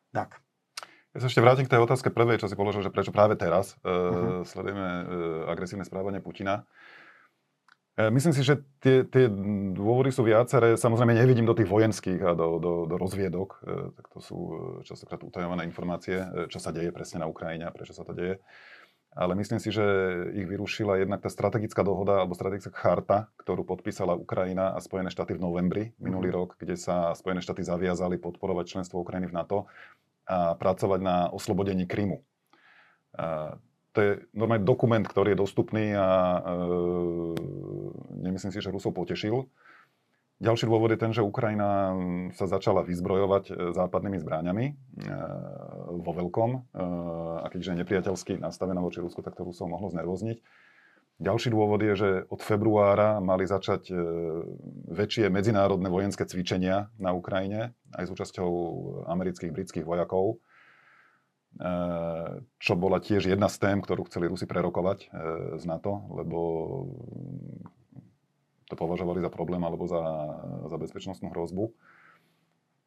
[0.10, 0.42] Tak.
[1.14, 3.76] Ja sa ešte vrátim k tej otázke prvej, čo si položil, že prečo práve teraz
[3.84, 4.48] uh-huh.
[4.48, 4.88] sledujeme
[5.46, 6.64] agresívne správanie Putina.
[8.00, 9.28] E, myslím si, že tie, tie
[9.76, 10.80] dôvody sú viaceré.
[10.80, 13.50] Samozrejme nevidím do tých vojenských a do, do, do rozviedok.
[13.60, 14.56] E, tak to sú e,
[14.88, 18.40] častokrát utajované informácie, čo sa deje presne na Ukrajine a prečo sa to deje.
[19.12, 19.84] Ale myslím si, že
[20.32, 25.36] ich vyrušila jednak tá strategická dohoda alebo strategická charta, ktorú podpísala Ukrajina a Spojené štáty
[25.36, 26.36] v novembri minulý mhm.
[26.36, 29.68] rok, kde sa Spojené štáty zaviazali podporovať členstvo Ukrajiny v NATO
[30.32, 32.24] a pracovať na oslobodení Krymu
[33.92, 36.42] to je normálne dokument, ktorý je dostupný a e,
[38.24, 39.52] nemyslím si, že Rusov potešil.
[40.42, 41.94] Ďalší dôvod je ten, že Ukrajina
[42.34, 44.74] sa začala vyzbrojovať e, západnými zbráňami e,
[46.02, 46.60] vo veľkom e,
[47.42, 50.42] a keďže nepriateľsky nastavená voči Rusku, tak to Rusov mohlo znervozniť.
[51.22, 53.96] Ďalší dôvod je, že od februára mali začať e,
[54.90, 58.52] väčšie medzinárodné vojenské cvičenia na Ukrajine, aj s účasťou
[59.06, 60.42] amerických, britských vojakov
[61.60, 62.32] Eh,
[62.64, 65.08] čo bola tiež jedna z tém, ktorú chceli Rusi prerokovať eh,
[65.60, 66.40] z NATO, lebo
[68.72, 70.00] to považovali za problém alebo za,
[70.72, 71.76] za bezpečnostnú hrozbu,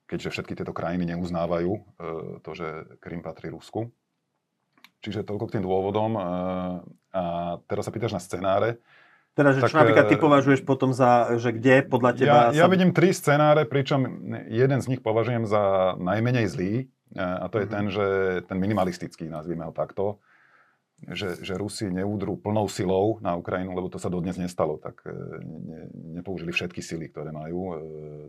[0.09, 1.83] keďže všetky tieto krajiny neuznávajú eh,
[2.41, 3.93] to, že Krym patrí Rusku.
[5.05, 6.17] Čiže toľko k tým dôvodom.
[7.13, 7.23] A
[7.69, 8.81] teraz sa pýtaš na scenáre.
[9.37, 12.39] Teda, že tak, čo napríklad ty považuješ potom za, že kde podľa teba...
[12.55, 12.73] Ja, ja sa...
[12.73, 14.07] vidím tri scenáre, pričom
[14.49, 16.73] jeden z nich považujem za najmenej zlý,
[17.19, 17.75] a to je mm-hmm.
[17.75, 18.07] ten, že
[18.47, 20.23] ten minimalistický, nazvime ho takto,
[21.03, 25.13] že, že Rusi neúdru plnou silou na Ukrajinu, lebo to sa dodnes nestalo, tak e,
[25.43, 25.81] ne,
[26.21, 27.61] nepoužili všetky sily, ktoré majú.
[27.61, 27.77] E,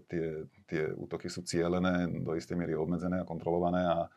[0.10, 0.26] tie,
[0.68, 4.10] tie útoky sú cielené, do istej miery obmedzené a kontrolované a e,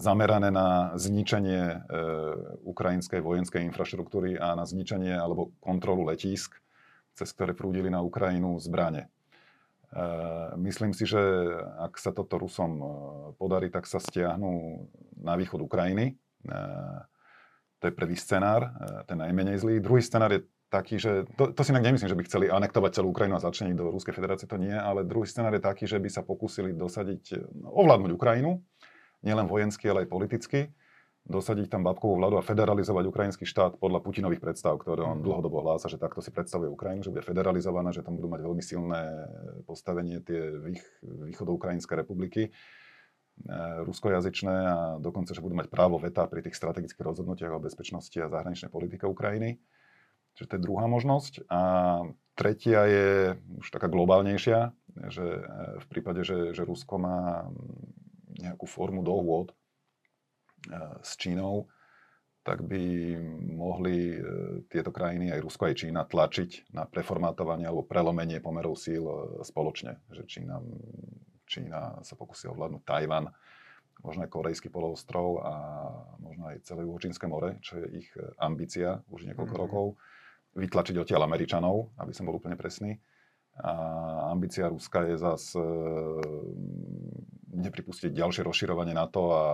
[0.00, 1.84] zamerané na zničenie
[2.64, 6.56] ukrajinskej vojenskej infraštruktúry a na zničenie alebo kontrolu letísk,
[7.14, 9.12] cez ktoré prúdili na Ukrajinu zbrane.
[9.94, 11.22] Eh, myslím si, že
[11.78, 12.82] ak sa toto Rusom
[13.38, 14.82] podarí, tak sa stiahnu
[15.22, 16.18] na východ Ukrajiny.
[17.84, 18.72] To je prvý scenár,
[19.04, 19.76] ten najmenej zlý.
[19.76, 23.12] Druhý scenár je taký, že to, to si inak nemyslím, že by chceli anektovať celú
[23.12, 26.08] Ukrajinu a začleniť do Ruskej federácie, to nie, ale druhý scenár je taký, že by
[26.08, 28.64] sa pokúsili dosadiť, ovládnuť Ukrajinu,
[29.20, 30.72] nielen vojensky, ale aj politicky
[31.24, 35.24] dosadiť tam babkovú vládu a federalizovať ukrajinský štát podľa Putinových predstav, ktoré on mhm.
[35.24, 38.62] dlhodobo hlása, že takto si predstavuje Ukrajinu, že bude federalizovaná, že tam budú mať veľmi
[38.64, 39.02] silné
[39.64, 42.50] postavenie tie vých, východoukrajinské republiky e,
[43.84, 48.30] ruskojazyčné a dokonca, že budú mať právo veta pri tých strategických rozhodnutiach o bezpečnosti a
[48.30, 49.58] zahraničnej politike Ukrajiny.
[50.34, 51.46] Čiže to je druhá možnosť.
[51.50, 51.60] A
[52.34, 53.08] tretia je
[53.58, 54.74] už taká globálnejšia,
[55.10, 55.42] že e,
[55.82, 57.46] v prípade, že, že Rusko má
[58.34, 59.54] nejakú formu dohôd
[61.04, 61.68] s Čínou,
[62.44, 63.16] tak by
[63.56, 64.18] mohli e,
[64.68, 70.04] tieto krajiny, aj Rusko, aj Čína, tlačiť na preformátovanie alebo prelomenie pomerov síl e, spoločne.
[70.12, 70.60] Že Čína,
[71.44, 73.28] Čína sa pokusí ovládnuť Tajvan,
[74.02, 75.54] možno aj Korejský poloostrov a
[76.18, 79.64] možno aj celé Juhočínske more, čo je ich e, ambícia už niekoľko mm-hmm.
[79.70, 79.86] rokov,
[80.54, 82.98] vytlačiť odtiaľ Američanov, aby som bol úplne presný.
[83.54, 83.70] A
[84.34, 85.62] ambícia Ruska je zase
[87.54, 89.46] nepripustiť ďalšie rozširovanie NATO a,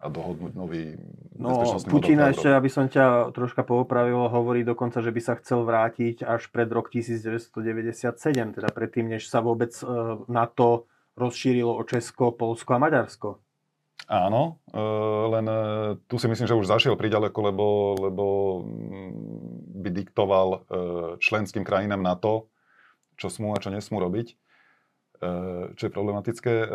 [0.00, 0.96] a dohodnúť nový
[1.36, 6.24] No, Putina ešte, aby som ťa troška poopravil, hovorí dokonca, že by sa chcel vrátiť
[6.24, 9.84] až pred rok 1997, teda predtým, než sa vôbec e,
[10.32, 13.28] NATO rozšírilo o Česko, Polsko a Maďarsko.
[14.08, 14.80] Áno, e,
[15.32, 15.58] len e,
[16.08, 17.66] tu si myslím, že už zašiel priďaleko, lebo,
[18.00, 18.24] lebo
[18.64, 19.10] mm,
[19.82, 20.48] by diktoval
[21.22, 22.48] členským krajinám NATO,
[23.20, 24.34] čo smú a čo nesmú robiť.
[25.16, 26.52] Eh, čo je problematické.
[26.52, 26.68] Eh,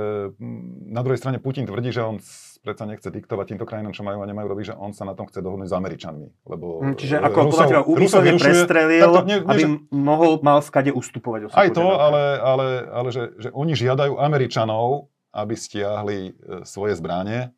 [0.89, 2.17] na druhej strane Putin tvrdí, že on
[2.65, 5.29] predsa nechce diktovať týmto krajinám, čo majú a nemajú robiť, že on sa na tom
[5.29, 6.27] chce dohodnúť s Američanmi.
[6.49, 10.57] Lebo hm, Čiže ako Rusov, podľa úmyselne prestrelil, to, nie, nie, aby že, mohol, mal
[10.65, 11.53] skade ustúpovať.
[11.53, 17.53] Aj to, ale, ale, ale že, že oni žiadajú Američanov, aby stiahli eh, svoje zbranie,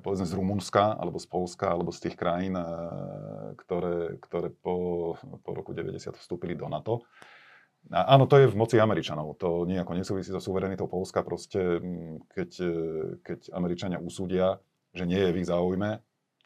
[0.00, 2.60] povedzme z Rumunska, alebo z Polska, alebo z tých krajín,
[3.56, 7.08] ktoré, ktoré po, po roku 90 vstúpili do NATO.
[7.90, 9.34] A áno, to je v moci Američanov.
[9.42, 11.26] To nejako nesúvisí so suverenitou Polska.
[11.26, 12.74] Proste, mm, keď, e,
[13.20, 14.62] keď Američania usúdia,
[14.94, 15.98] že nie je v ich záujme,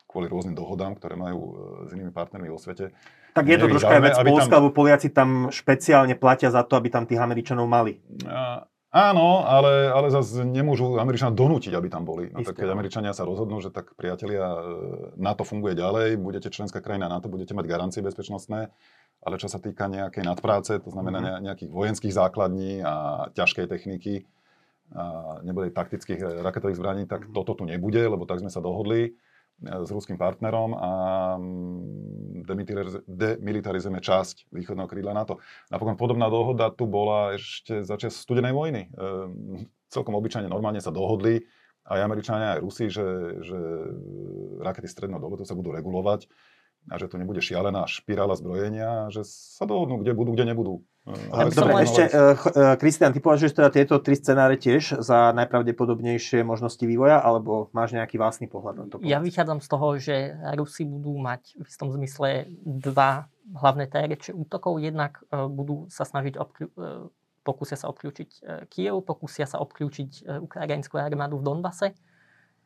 [0.09, 1.53] kvôli rôznym dohodám, ktoré majú e,
[1.87, 2.95] s inými partnermi vo svete.
[3.37, 4.59] Tak je to troška vec Polska, tam...
[4.65, 8.01] lebo Poliaci tam špeciálne platia za to, aby tam tých Američanov mali.
[8.25, 12.33] A, áno, ale, ale zase nemôžu Američania donútiť, aby tam boli.
[12.33, 14.59] No, tak keď Američania sa rozhodnú, že tak priatelia, e,
[15.21, 18.73] NATO funguje ďalej, budete členská krajina NATO, budete mať garancie bezpečnostné,
[19.27, 21.45] ale čo sa týka nejakej nadpráce, to znamená mm-hmm.
[21.51, 24.23] nejakých vojenských základní a ťažkej techniky,
[24.95, 27.35] a nebude taktických raketových zbraní, tak mm-hmm.
[27.35, 30.91] toto tu nebude, lebo tak sme sa dohodli eh, s ruským partnerom a
[31.43, 32.47] mm,
[33.19, 35.43] demilitarizujeme časť východného krídla NATO.
[35.75, 38.87] Napokon podobná dohoda tu bola ešte začiat studenej vojny.
[38.87, 38.89] E,
[39.91, 41.43] celkom obyčajne normálne sa dohodli
[41.87, 43.07] aj Američania, aj Rusi, že,
[43.43, 43.59] že
[44.63, 46.31] rakety stredného dolotu sa budú regulovať
[46.87, 50.75] a že to nebude šialená špirála zbrojenia, že sa dohodnú, kde budú, kde nebudú.
[51.07, 52.11] Ja Dobre, ešte,
[52.83, 57.95] Kristian, uh, ty považuješ teda tieto tri scenáre tiež za najpravdepodobnejšie možnosti vývoja, alebo máš
[57.95, 58.95] nejaký vlastný pohľad na to?
[59.07, 64.83] Ja vychádzam z toho, že Rusi budú mať v istom zmysle dva hlavné terče útokov.
[64.83, 67.07] Jednak budú sa snažiť uh,
[67.47, 68.31] pokúsia sa obklúčiť
[68.67, 71.95] Kiev, pokúsia sa obklúčiť ukrajinskú armádu v Donbase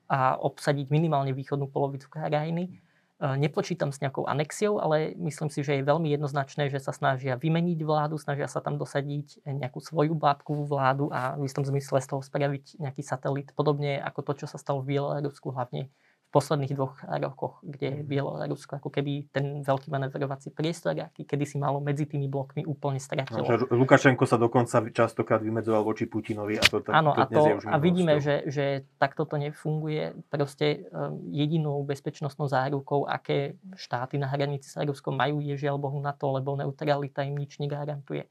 [0.08, 2.89] a obsadiť minimálne východnú polovicu krajiny E,
[3.20, 7.84] nepočítam s nejakou anexiou, ale myslím si, že je veľmi jednoznačné, že sa snažia vymeniť
[7.84, 12.24] vládu, snažia sa tam dosadiť nejakú svoju bábkovú vládu a v istom zmysle z toho
[12.24, 15.92] spraviť nejaký satelit, podobne ako to, čo sa stalo v Bielorusku, hlavne
[16.30, 18.06] posledných dvoch rokoch, kde mhm.
[18.06, 23.02] Bielorusko ako keby ten veľký manevrovací priestor, aký kedy si malo medzi tými blokmi úplne
[23.02, 23.42] stratilo.
[23.42, 27.42] No, Lukašenko sa dokonca častokrát vymedzoval voči Putinovi a to, to, Áno, to a, to,
[27.66, 30.14] a vidíme, že, že takto to nefunguje.
[30.30, 35.98] Proste um, jedinou bezpečnostnou zárukou, aké štáty na hranici s Ruskom majú, je žiaľ Bohu
[35.98, 38.30] na to, lebo neutralita im nič negarantuje.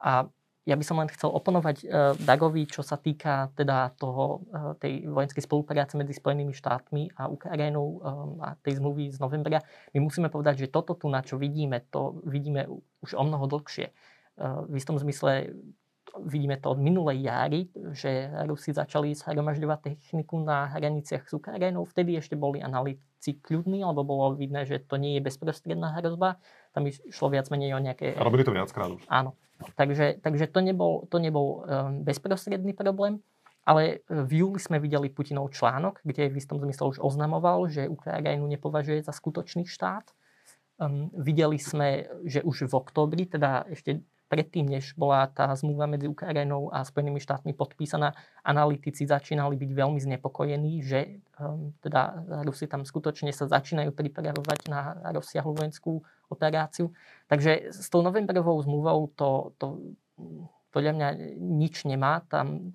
[0.00, 0.24] A
[0.66, 5.06] ja by som len chcel oponovať uh, Dagovi, čo sa týka teda toho, uh, tej
[5.06, 8.00] vojenskej spolupráce medzi Spojenými štátmi a Ukrajinou um,
[8.42, 9.62] a tej zmluvy z novembra.
[9.94, 12.66] My musíme povedať, že toto tu, na čo vidíme, to vidíme
[13.00, 13.94] už o mnoho dlhšie.
[14.66, 15.54] V istom zmysle
[16.24, 17.60] vidíme to od minulej jary,
[17.92, 21.84] že Rusi začali zhromažďovať techniku na hraniciach s Ukrajinou.
[21.84, 26.40] Vtedy ešte boli analytici kľudní, lebo bolo vidné, že to nie je bezprostredná hrozba.
[26.76, 28.12] Tam išlo viac menej o nejaké...
[28.12, 29.00] A robili to viackrát už.
[29.08, 29.32] Áno.
[29.80, 33.24] Takže, takže to nebol, to nebol um, bezprostredný problém,
[33.64, 37.90] ale e, v júli sme videli Putinov článok, kde v istom zmysle už oznamoval, že
[37.90, 40.06] Ukrajinu nepovažuje za skutočný štát.
[40.76, 46.04] Um, videli sme, že už v oktobri, teda ešte predtým, než bola tá zmluva medzi
[46.06, 48.12] Ukrajinou a Spojenými štátmi podpísaná,
[48.44, 55.00] analytici začínali byť veľmi znepokojení, že um, teda Rusi tam skutočne sa začínajú pripravovať na
[55.16, 56.92] rozsiahlu vojenskú operáciu.
[57.26, 59.66] Takže s tou novembrovou zmluvou to, to
[60.70, 61.08] podľa mňa
[61.40, 62.20] nič nemá.
[62.28, 62.68] Tam,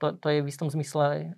[0.00, 1.36] to, to je v istom zmysle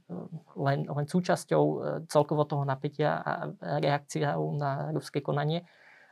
[0.55, 1.65] len, len súčasťou
[2.07, 3.51] celkovo toho napätia a
[3.83, 5.67] reakciou na ruské konanie.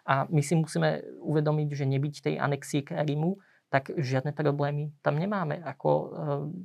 [0.05, 3.41] A my si musíme uvedomiť, že nebyť tej anexie Krymu,
[3.75, 5.59] tak žiadne problémy tam nemáme.
[5.59, 6.11] Ako, eh,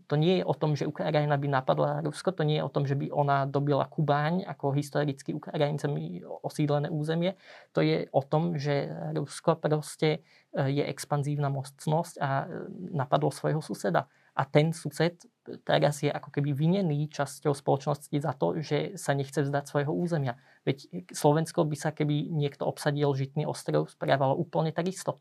[0.05, 2.85] to nie je o tom, že Ukrajina by napadla Rusko, to nie je o tom,
[2.85, 7.33] že by ona dobila Kubáň ako historicky Ukrajincami osídlené územie.
[7.73, 10.21] To je o tom, že Rusko proste
[10.53, 14.05] eh, je expanzívna mocnosť a eh, napadlo svojho suseda.
[14.37, 15.25] A ten sused
[15.65, 20.37] teraz je ako keby vinený časťou spoločnosti za to, že sa nechce vzdať svojho územia.
[20.61, 25.19] Veď Slovensko by sa, keby niekto obsadil Žitný ostrov, správalo úplne takisto.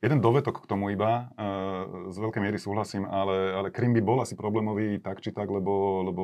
[0.00, 1.28] Jeden dovetok k tomu iba,
[2.08, 6.00] z veľkej miery súhlasím, ale, ale Krym by bol asi problémový tak či tak, lebo,
[6.08, 6.22] lebo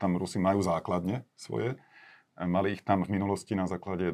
[0.00, 1.76] tam Rusi majú základne svoje.
[2.40, 4.08] Mali ich tam v minulosti na základe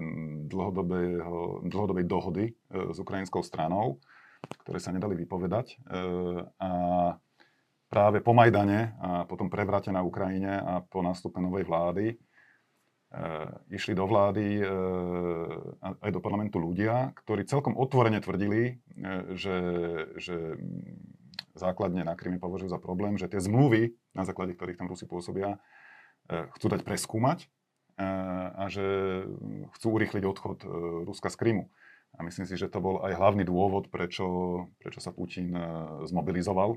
[0.50, 2.52] dlhodobej dohody e,
[2.90, 4.02] s ukrajinskou stranou
[4.46, 5.66] ktoré sa nedali vypovedať.
[5.74, 5.76] E,
[6.60, 6.70] a
[7.88, 12.16] práve po Majdane a potom prevrate na Ukrajine a po nástupe novej vlády e,
[13.72, 14.64] išli do vlády e,
[15.80, 18.84] aj do parlamentu ľudia, ktorí celkom otvorene tvrdili,
[19.32, 19.58] že,
[20.20, 20.60] že
[21.56, 25.56] základne na Kryme považujú za problém, že tie zmluvy, na základe ktorých tam Rusi pôsobia,
[26.28, 27.48] chcú dať preskúmať
[27.96, 28.84] a že
[29.74, 30.58] chcú urýchliť odchod
[31.08, 31.64] Ruska z Krymu.
[32.16, 35.56] A myslím si, že to bol aj hlavný dôvod, prečo, prečo sa Putin
[36.04, 36.76] zmobilizoval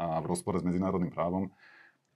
[0.00, 1.52] a v rozpore s medzinárodným právom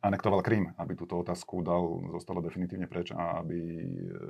[0.06, 3.60] anektoval Krym, aby túto otázku dal, zostalo definitívne preč a aby,
[4.06, 4.26] e,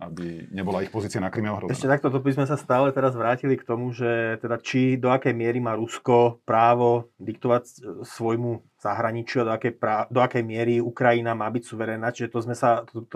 [0.00, 1.76] aby nebola ich pozícia na Kryme ohrozená.
[1.76, 5.12] Ešte takto to by sme sa stále teraz vrátili k tomu, že teda či do
[5.12, 10.80] akej miery má Rusko právo diktovať svojmu zahraničiu a do akej, prá- do akej miery
[10.80, 13.06] Ukrajina má byť suverénna, čiže to sme sa, to,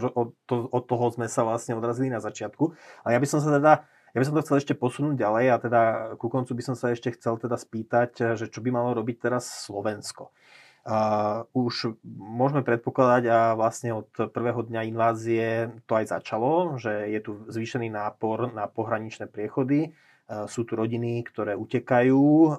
[0.48, 2.72] to, od toho sme sa vlastne odrazili na začiatku.
[3.04, 3.84] Ale ja by som sa teda
[4.16, 5.80] ja by som to chcel ešte posunúť ďalej a teda
[6.16, 9.68] ku koncu by som sa ešte chcel teda spýtať, že čo by malo robiť teraz
[9.68, 10.32] Slovensko.
[10.88, 17.20] Uh, už môžeme predpokladať a vlastne od prvého dňa invázie to aj začalo, že je
[17.20, 19.92] tu zvýšený nápor na pohraničné priechody.
[20.24, 22.50] Uh, sú tu rodiny, ktoré utekajú uh,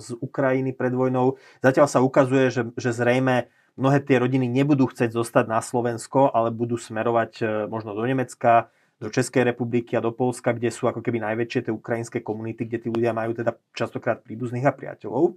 [0.00, 1.36] z Ukrajiny pred vojnou.
[1.60, 6.48] Zatiaľ sa ukazuje, že, že zrejme mnohé tie rodiny nebudú chcieť zostať na Slovensko, ale
[6.48, 11.18] budú smerovať možno do Nemecka, do Českej republiky a do Polska, kde sú ako keby
[11.20, 15.36] najväčšie tie ukrajinské komunity, kde tí ľudia majú teda častokrát príbuzných a priateľov.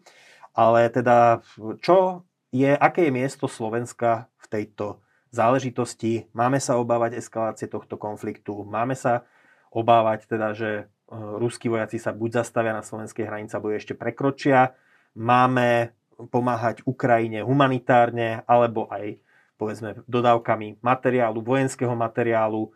[0.55, 1.43] Ale teda
[1.83, 2.23] čo
[2.55, 5.03] je, aké je miesto Slovenska v tejto
[5.35, 6.31] záležitosti?
[6.31, 8.63] Máme sa obávať eskalácie tohto konfliktu?
[8.63, 9.27] Máme sa
[9.75, 14.71] obávať teda, že e, ruskí vojaci sa buď zastavia na slovenskej hranici, alebo ešte prekročia?
[15.19, 15.91] Máme
[16.31, 19.19] pomáhať Ukrajine humanitárne, alebo aj
[19.59, 22.71] povedzme dodávkami materiálu, vojenského materiálu,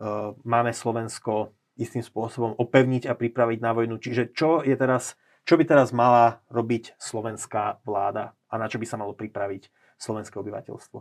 [0.00, 4.00] Eh, máme Slovensko istým spôsobom opevniť a pripraviť na vojnu.
[4.00, 8.86] Čiže čo, je teraz, čo by teraz mala robiť slovenská vláda a na čo by
[8.86, 9.68] sa malo pripraviť
[10.00, 10.98] slovenské obyvateľstvo?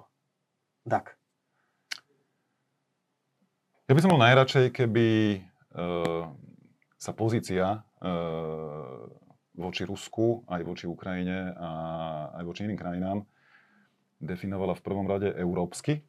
[0.89, 1.15] Tak.
[3.89, 5.39] Ja by som bol najradšej, keby e,
[6.99, 8.09] sa pozícia e,
[9.57, 11.69] voči Rusku, aj voči Ukrajine a
[12.37, 13.25] aj voči iným krajinám
[14.19, 16.05] definovala v prvom rade európsky,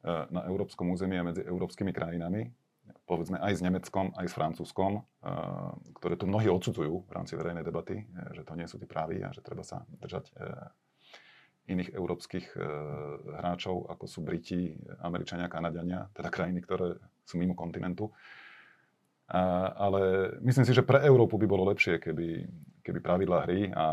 [0.00, 2.48] E, na európskom území a medzi európskymi krajinami,
[3.10, 5.02] povedzme aj s Nemeckom, aj s Francúzskom, e,
[5.98, 8.04] ktoré tu mnohí odsudzujú v rámci verejnej debaty, e,
[8.38, 10.30] že to nie sú tí právi a že treba sa držať
[11.70, 12.58] iných európskych
[13.30, 14.74] hráčov, ako sú Briti,
[15.06, 18.10] Američania, Kanadiania, teda krajiny, ktoré sú mimo kontinentu.
[19.78, 22.42] ale myslím si, že pre Európu by bolo lepšie, keby,
[22.82, 23.86] keby pravidlá hry a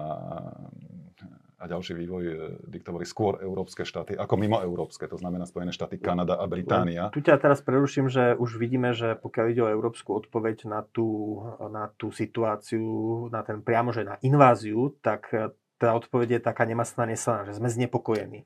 [1.58, 2.34] a ďalší vývoj e,
[2.70, 7.10] diktovali skôr európske štáty ako mimo európske, to znamená Spojené štáty, Kanada a Británia.
[7.10, 11.42] Tu ťa teraz preruším, že už vidíme, že pokiaľ ide o európsku odpoveď na tú,
[11.58, 15.50] na tú situáciu, na ten priamo, že na inváziu, tak e,
[15.82, 18.46] tá odpoveď je taká nemastná neslaná, že sme znepokojení.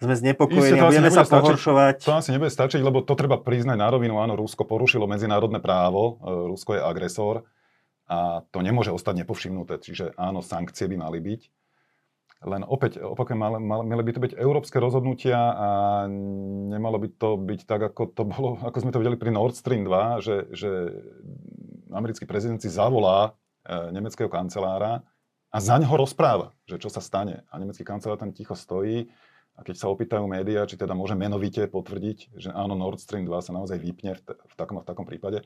[0.00, 1.96] Sme znepokojení a budeme sa stačiť, pohoršovať.
[2.08, 4.22] To asi nebude stačiť, lebo to treba priznať na rovinu.
[4.22, 7.42] Áno, Rusko porušilo medzinárodné právo, e, Rusko je agresor
[8.06, 9.82] a to nemôže ostať nepovšimnuté.
[9.82, 11.59] Čiže áno, sankcie by mali byť
[12.40, 15.68] len opäť, opakujem, mali, by to byť európske rozhodnutia a
[16.72, 19.84] nemalo by to byť tak, ako to bolo, ako sme to videli pri Nord Stream
[19.84, 20.70] 2, že, že
[21.92, 23.36] americký prezident si zavolá
[23.68, 25.04] e, nemeckého kancelára
[25.52, 27.44] a za neho rozpráva, že čo sa stane.
[27.52, 29.12] A nemecký kancelár tam ticho stojí
[29.52, 33.36] a keď sa opýtajú médiá, či teda môže menovite potvrdiť, že áno, Nord Stream 2
[33.44, 35.44] sa naozaj vypne v, t- v, takom, v takom prípade,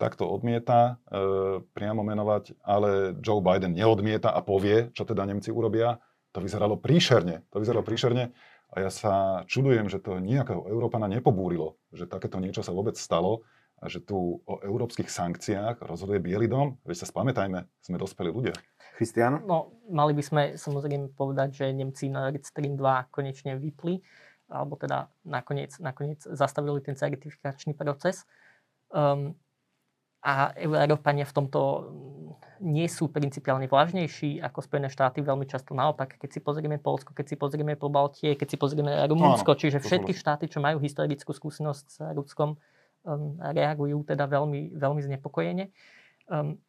[0.00, 1.18] takto odmieta e,
[1.62, 5.98] priamo menovať, ale Joe Biden neodmieta a povie, čo teda Nemci urobia.
[6.32, 7.44] To vyzeralo príšerne.
[7.52, 8.32] To vyzeralo príšerne.
[8.72, 13.44] A ja sa čudujem, že to nejakého Európana nepobúrilo, že takéto niečo sa vôbec stalo
[13.82, 16.80] a že tu o európskych sankciách rozhoduje Bielý dom.
[16.86, 18.56] Veď sa spamätajme, sme dospelí ľudia.
[18.96, 19.42] Christian?
[19.44, 23.98] No, mali by sme samozrejme povedať, že Nemci na Red Stream 2 konečne vypli,
[24.46, 28.22] alebo teda nakoniec, nakoniec zastavili ten certifikačný proces.
[28.94, 29.34] Um,
[30.22, 31.60] a Európania v tomto
[32.62, 36.14] nie sú principiálne vlažnejší ako Spojené štáty, veľmi často naopak.
[36.14, 40.46] Keď si pozrieme Polsko, keď si pozrieme Pobaltie, keď si pozrieme Rumunsko, čiže všetky štáty,
[40.46, 42.54] čo majú historickú skúsenosť s Ruskom,
[43.02, 45.74] um, reagujú teda veľmi, veľmi znepokojene.
[46.30, 46.62] Um,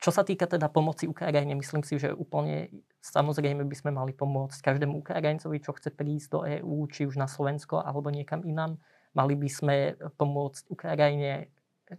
[0.00, 2.72] čo sa týka teda pomoci Ukrajine, myslím si, že úplne
[3.04, 7.28] samozrejme by sme mali pomôcť každému Ukrajincovi, čo chce prísť do EÚ, či už na
[7.28, 8.80] Slovensko alebo niekam inám.
[9.12, 9.76] Mali by sme
[10.16, 11.50] pomôcť Ukrajine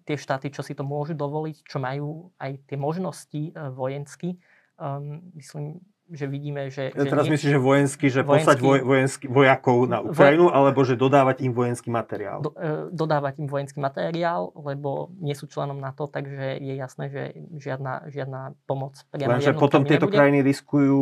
[0.06, 4.38] tie štáty, čo si to môžu dovoliť, čo majú aj tie možnosti e, vojensky.
[4.80, 6.90] Um, myslím, že vidíme, že...
[6.90, 10.54] Ja teraz že myslíš, že vojenský, že vojenský, poslať voj, vojenský, vojakov na Ukrajinu, vo,
[10.54, 12.42] alebo že dodávať im vojenský materiál?
[12.42, 17.24] Do, e, dodávať im vojenský materiál, lebo nie sú členom NATO, takže je jasné, že
[17.62, 20.18] žiadna, žiadna pomoc priamo Lenže potom tieto nebude.
[20.18, 21.02] krajiny riskujú,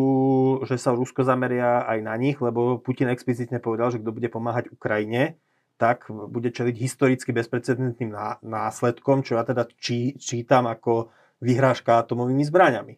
[0.68, 4.68] že sa Rusko zameria aj na nich, lebo Putin explicitne povedal, že kto bude pomáhať
[4.76, 5.40] Ukrajine,
[5.78, 8.10] tak bude čeliť historicky bezprecedentným
[8.42, 12.98] následkom, čo ja teda čí, čítam ako vyhrážka atomovými zbraňami.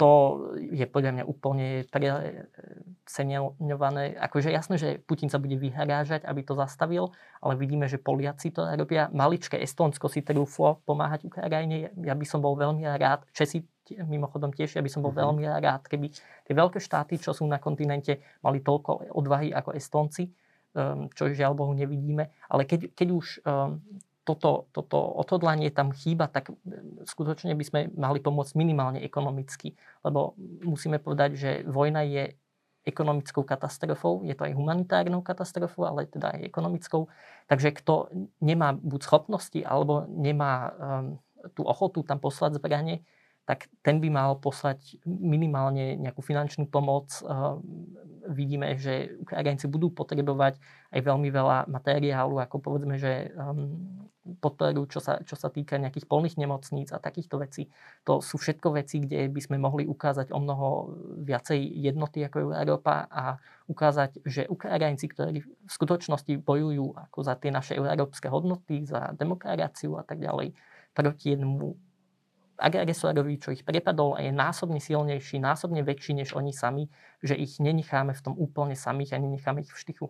[0.00, 4.16] To je podľa mňa úplne preceňované.
[4.16, 7.12] Akože jasné, že Putin sa bude vyhrážať, aby to zastavil,
[7.44, 9.12] ale vidíme, že Poliaci to robia.
[9.12, 11.92] Maličké Estonsko si trúflo pomáhať Ukrajine.
[12.00, 13.60] Ja by som bol veľmi rád, Česi
[13.92, 15.36] mimochodom tiež, ja by som bol mm-hmm.
[15.36, 16.08] veľmi rád, keby
[16.48, 20.32] tie veľké štáty, čo sú na kontinente, mali toľko odvahy ako Estonci
[21.14, 22.30] čo žiaľ Bohu nevidíme.
[22.46, 23.82] Ale keď, keď už ehm,
[24.22, 29.74] toto, toto odhodlanie tam chýba, tak ehm, skutočne by sme mali pomôcť minimálne ekonomicky.
[30.06, 32.24] Lebo musíme povedať, že vojna je
[32.80, 37.12] ekonomickou katastrofou, je to aj humanitárnou katastrofou, ale teda aj ekonomickou.
[37.44, 38.08] Takže kto
[38.40, 41.20] nemá buď schopnosti, alebo nemá um,
[41.52, 43.04] tú ochotu tam poslať zbranie,
[43.44, 47.10] tak ten by mal poslať minimálne nejakú finančnú pomoc.
[47.20, 47.60] Ehm,
[48.28, 50.60] vidíme, že Ukrajinci budú potrebovať
[50.92, 56.06] aj veľmi veľa materiálu, ako povedzme, že ehm, podporu, čo sa, čo sa týka nejakých
[56.06, 57.72] polných nemocníc a takýchto vecí.
[58.04, 60.68] To sú všetko veci, kde by sme mohli ukázať o mnoho
[61.24, 67.50] viacej jednoty ako Európa a ukázať, že Ukrajinci, ktorí v skutočnosti bojujú ako za tie
[67.50, 70.54] naše európske hodnoty, za demokraciu a tak ďalej,
[70.94, 71.89] proti jednému
[72.60, 76.92] agresorovi, čo ich prepadol a je násobne silnejší, násobne väčší než oni sami,
[77.24, 80.06] že ich nenecháme v tom úplne samých a nenecháme ich v štychu.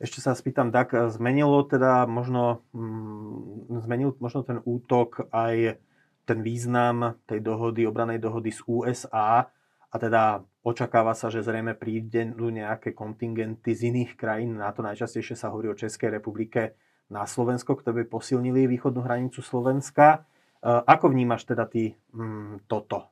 [0.00, 5.76] Ešte sa spýtam, tak zmenilo teda možno, mm, zmenil možno ten útok aj
[6.24, 9.50] ten význam tej dohody, obranej dohody z USA
[9.90, 14.62] a teda očakáva sa, že zrejme prídu nejaké kontingenty z iných krajín.
[14.62, 16.78] Na to najčastejšie sa hovorí o Českej republike
[17.10, 20.29] na Slovensko, ktoré by posilnili východnú hranicu Slovenska.
[20.60, 23.08] Eh, ako vnímaš teda ty mm, toto?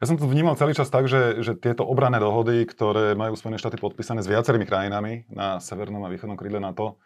[0.00, 3.60] Ja som to vnímal celý čas tak, že, že tieto obrané dohody, ktoré majú Spojené
[3.60, 6.96] štáty podpísané s viacerými krajinami na severnom a východnom krídle NATO,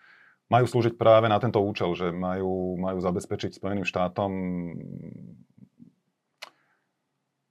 [0.47, 4.31] majú slúžiť práve na tento účel, že majú, majú zabezpečiť Spojeným štátom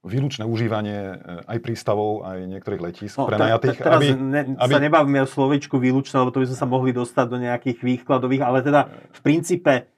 [0.07, 3.75] výlučné užívanie eh, aj prístavov, aj niektorých letísk no, prenajatých.
[3.75, 4.71] Te, teraz aby, ne, aby...
[4.71, 8.39] sa nebavíme o slovičku výlučné, lebo to by sme sa mohli dostať do nejakých výkladových,
[8.39, 9.96] ale teda v princípe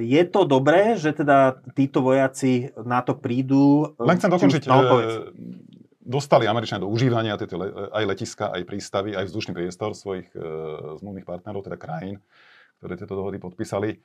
[0.00, 3.96] je to dobré, že teda títo vojaci na to prídu?
[3.96, 4.62] Len chcem dokončiť.
[4.68, 4.80] No,
[6.02, 7.62] dostali Američania do užívania tieto
[7.94, 12.18] aj letiska, aj prístavy, aj vzdušný priestor svojich uh, zmluvných partnerov, teda krajín,
[12.82, 14.02] ktoré tieto dohody podpísali,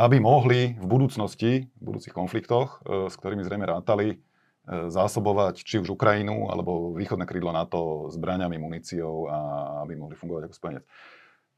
[0.00, 4.18] aby mohli v budúcnosti, v budúcich konfliktoch, uh, s ktorými zrejme rátali,
[4.64, 9.36] zásobovať či už Ukrajinu alebo východné krídlo NATO zbraniami, muníciou a
[9.84, 10.84] aby mohli fungovať ako spojenec.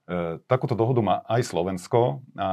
[0.06, 2.48] E, takúto dohodu má aj Slovensko a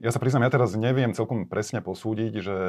[0.00, 2.60] ja sa priznám, ja teraz neviem celkom presne posúdiť, že,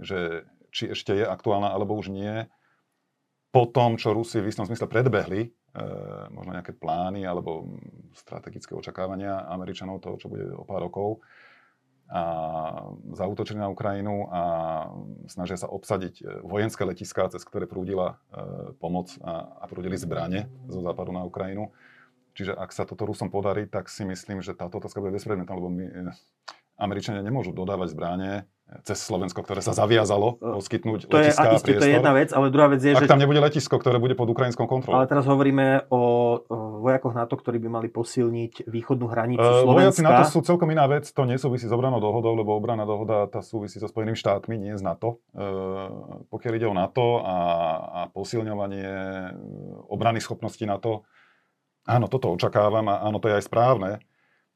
[0.00, 2.48] že či ešte je aktuálna alebo už nie.
[3.52, 5.48] Po tom, čo Rusi v istom zmysle predbehli, e,
[6.32, 7.76] možno nejaké plány alebo
[8.16, 11.20] strategické očakávania Američanov toho, čo bude o pár rokov,
[12.12, 12.22] a
[13.16, 14.42] zautočili na Ukrajinu a
[15.32, 20.44] snažia sa obsadiť e, vojenské letiská, cez ktoré prúdila e, pomoc a, a prúdili zbranie
[20.68, 21.72] zo západu na Ukrajinu.
[22.32, 25.68] Čiže ak sa toto Rusom podarí, tak si myslím, že táto otázka bude bezpredmetná, lebo
[25.68, 26.16] my, eh,
[26.80, 28.32] Američania nemôžu dodávať zbranie
[28.80, 31.84] cez Slovensko, ktoré sa zaviazalo eh, poskytnúť to letiská je, priestor.
[31.84, 33.10] To je jedna vec, ale druhá vec je, ak že...
[33.12, 34.96] tam nebude letisko, ktoré bude pod ukrajinskou kontrolou.
[34.96, 36.00] Ale teraz hovoríme o,
[36.80, 39.74] vojakoch NATO, ktorí by mali posilniť východnú hranicu Uh, Slovenska.
[39.74, 43.44] vojaci NATO sú celkom iná vec, to nesúvisí s obranou dohodou, lebo obrana dohoda tá
[43.44, 45.20] súvisí so Spojenými štátmi, nie s NATO.
[45.34, 47.36] Uh, pokiaľ ide o NATO a,
[47.92, 48.88] a posilňovanie
[49.92, 51.04] obrany schopností NATO,
[51.86, 54.02] áno, toto očakávam a áno, to je aj správne,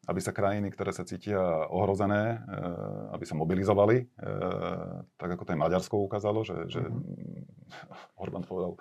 [0.06, 5.52] aby sa krajiny, ktoré sa cítia ohrozené, uh, aby sa mobilizovali, uh, tak ako to
[5.54, 8.18] aj Maďarsko ukázalo, že, že mm-hmm.
[8.22, 8.78] Orbán povedal,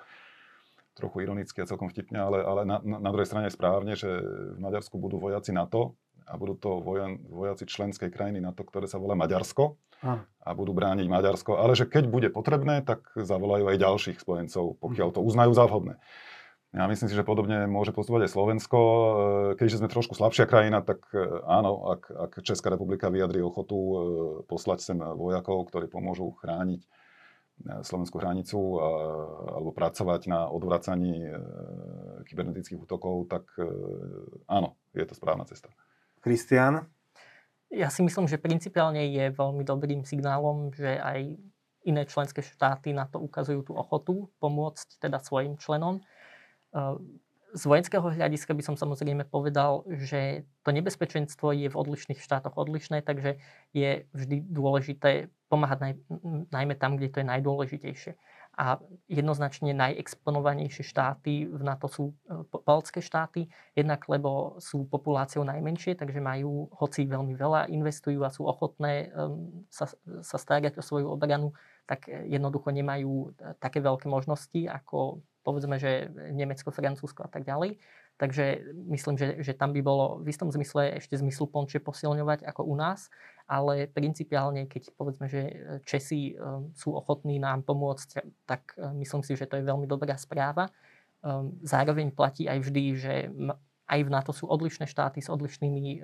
[0.95, 4.07] trochu ironicky a celkom vtipne, ale, ale na, na, druhej strane je správne, že
[4.55, 8.95] v Maďarsku budú vojaci NATO a budú to vojan, vojaci členskej krajiny NATO, ktoré sa
[8.95, 10.23] volá Maďarsko Áno.
[10.23, 15.09] a budú brániť Maďarsko, ale že keď bude potrebné, tak zavolajú aj ďalších spojencov, pokiaľ
[15.11, 15.99] to uznajú za vhodné.
[16.75, 18.79] Ja myslím si, že podobne môže postupovať aj Slovensko.
[18.79, 19.03] E,
[19.55, 23.95] Keďže sme trošku slabšia krajina, tak e, áno, ak, ak Česká republika vyjadrí ochotu e,
[24.43, 26.83] poslať sem vojakov, ktorí pomôžu chrániť
[27.87, 28.87] slovenskú hranicu a,
[29.55, 31.23] alebo pracovať na odvracaní
[32.27, 33.47] kybernetických útokov, tak
[34.51, 35.71] áno, je to správna cesta.
[36.19, 36.83] Kristián?
[37.71, 41.39] Ja si myslím, že principiálne je veľmi dobrým signálom, že aj
[41.87, 46.03] iné členské štáty na to ukazujú tú ochotu pomôcť teda svojim členom.
[47.55, 52.99] Z vojenského hľadiska by som samozrejme povedal, že to nebezpečenstvo je v odlišných štátoch odlišné,
[52.99, 53.39] takže
[53.71, 55.93] je vždy dôležité pomáhať naj,
[56.51, 58.13] najmä tam, kde to je najdôležitejšie.
[58.59, 62.15] A jednoznačne najexponovanejšie štáty v NATO sú
[62.67, 68.47] baltské štáty, jednak lebo sú populáciou najmenšie, takže majú, hoci veľmi veľa investujú a sú
[68.47, 69.15] ochotné
[69.71, 69.87] sa,
[70.23, 71.55] sa starať o svoju obranu,
[71.87, 73.31] tak jednoducho nemajú
[73.63, 77.77] také veľké možnosti ako povedzme, že Nemecko, Francúzsko a tak ďalej.
[78.17, 82.65] Takže myslím, že, že tam by bolo v istom zmysle ešte zmyslu pončie posilňovať ako
[82.65, 83.13] u nás,
[83.45, 85.53] ale principiálne, keď povedzme, že
[85.85, 90.17] Česi um, sú ochotní nám pomôcť, tak um, myslím si, že to je veľmi dobrá
[90.17, 90.71] správa.
[91.21, 93.13] Um, zároveň platí aj vždy, že
[93.85, 96.01] aj v NATO sú odlišné štáty s odlišnými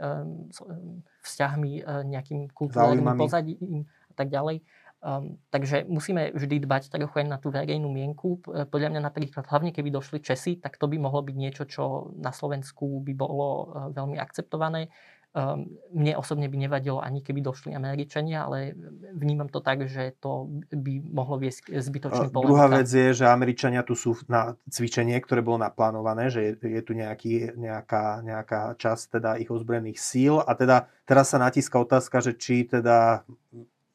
[1.26, 1.72] vzťahmi,
[2.06, 4.62] nejakým kultúrnym pozadím a tak ďalej.
[5.02, 8.38] Um, takže musíme vždy dbať trochu aj na tú verejnú mienku.
[8.46, 12.30] Podľa mňa napríklad, hlavne keby došli Česi, tak to by mohlo byť niečo, čo na
[12.30, 14.94] Slovensku by bolo uh, veľmi akceptované.
[15.32, 18.76] Um, mne osobne by nevadilo ani keby došli Američania, ale
[19.16, 22.52] vnímam to tak, že to by mohlo viesť k zbytočným polemikám.
[22.52, 26.82] Druhá vec je, že Američania tu sú na cvičenie, ktoré bolo naplánované, že je, je
[26.84, 32.20] tu nejaký, nejaká, nejaká časť teda ich ozbrojených síl a teda teraz sa natíska otázka,
[32.20, 33.24] že či teda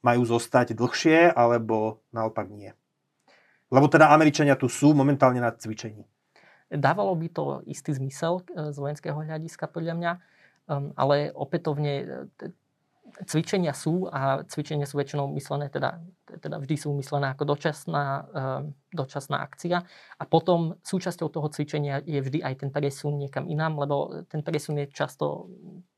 [0.05, 2.73] majú zostať dlhšie, alebo naopak nie?
[3.71, 6.07] Lebo teda Američania tu sú momentálne na cvičení.
[6.67, 10.13] Dávalo by to istý zmysel e, z vojenského hľadiska podľa mňa,
[10.99, 12.07] ale opätovne e,
[13.27, 18.43] cvičenia sú a cvičenia sú väčšinou myslené, teda, teda vždy sú myslené ako dočasná, e,
[18.91, 19.83] dočasná akcia
[20.19, 24.83] a potom súčasťou toho cvičenia je vždy aj ten presun niekam inám, lebo ten presun
[24.83, 25.47] je často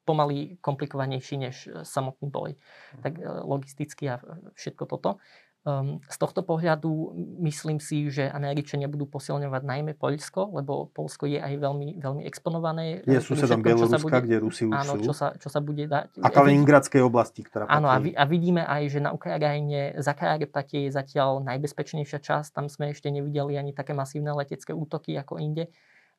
[0.09, 1.55] pomaly komplikovanejší než
[1.85, 2.57] samotný boj.
[3.05, 4.20] Tak e, logisticky a
[4.57, 5.20] všetko toto.
[5.69, 7.12] Um, z tohto pohľadu
[7.45, 13.05] myslím si, že Američania budú posilňovať najmä Poľsko, lebo Polsko je aj veľmi, veľmi exponované.
[13.05, 15.05] Je susedom Bieloruska, kde Rusi už áno, sú.
[15.05, 16.25] Čo sa, čo sa bude dať.
[16.25, 20.97] A Kaliningradskej oblasti, ktorá Áno, a, a vidíme aj, že na Ukrajine za Karpatie je
[20.97, 22.57] zatiaľ najbezpečnejšia časť.
[22.57, 25.69] Tam sme ešte nevideli ani také masívne letecké útoky ako inde.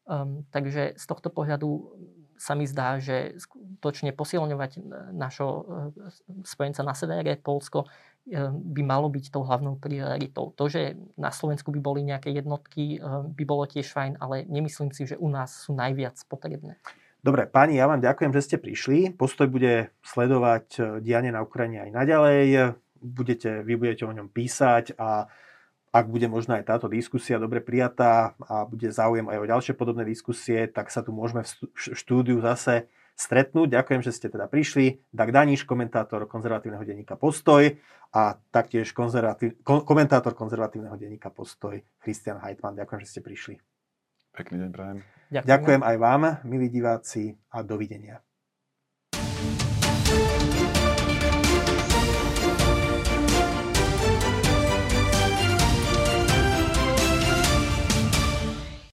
[0.06, 1.90] Um, takže z tohto pohľadu
[2.40, 4.80] sa mi zdá, že skutočne posilňovať
[5.12, 5.62] našo e,
[6.48, 7.88] spojenca na severe, Polsko, e,
[8.54, 10.54] by malo byť tou hlavnou prioritou.
[10.54, 14.94] To, že na Slovensku by boli nejaké jednotky, e, by bolo tiež fajn, ale nemyslím
[14.94, 16.78] si, že u nás sú najviac potrebné.
[17.20, 19.12] Dobre, páni, ja vám ďakujem, že ste prišli.
[19.12, 22.48] Postoj bude sledovať dianie na Ukrajine aj naďalej.
[23.04, 25.28] Budete, vy budete o ňom písať a
[25.90, 30.06] ak bude možná aj táto diskusia dobre prijatá a bude záujem aj o ďalšie podobné
[30.06, 32.86] diskusie, tak sa tu môžeme v štúdiu zase
[33.20, 33.68] stretnúť.
[33.76, 35.04] Ďakujem, že ste teda prišli.
[35.12, 37.76] Dag Daniš, komentátor konzervatívneho denníka Postoj
[38.16, 42.80] a taktiež konzervatív, komentátor konzervatívneho denníka Postoj Christian Heitmann.
[42.80, 43.60] Ďakujem, že ste prišli.
[44.32, 44.98] Pekný deň, prajem.
[45.36, 45.50] Ďakujem.
[45.52, 48.24] Ďakujem aj vám, milí diváci, a dovidenia.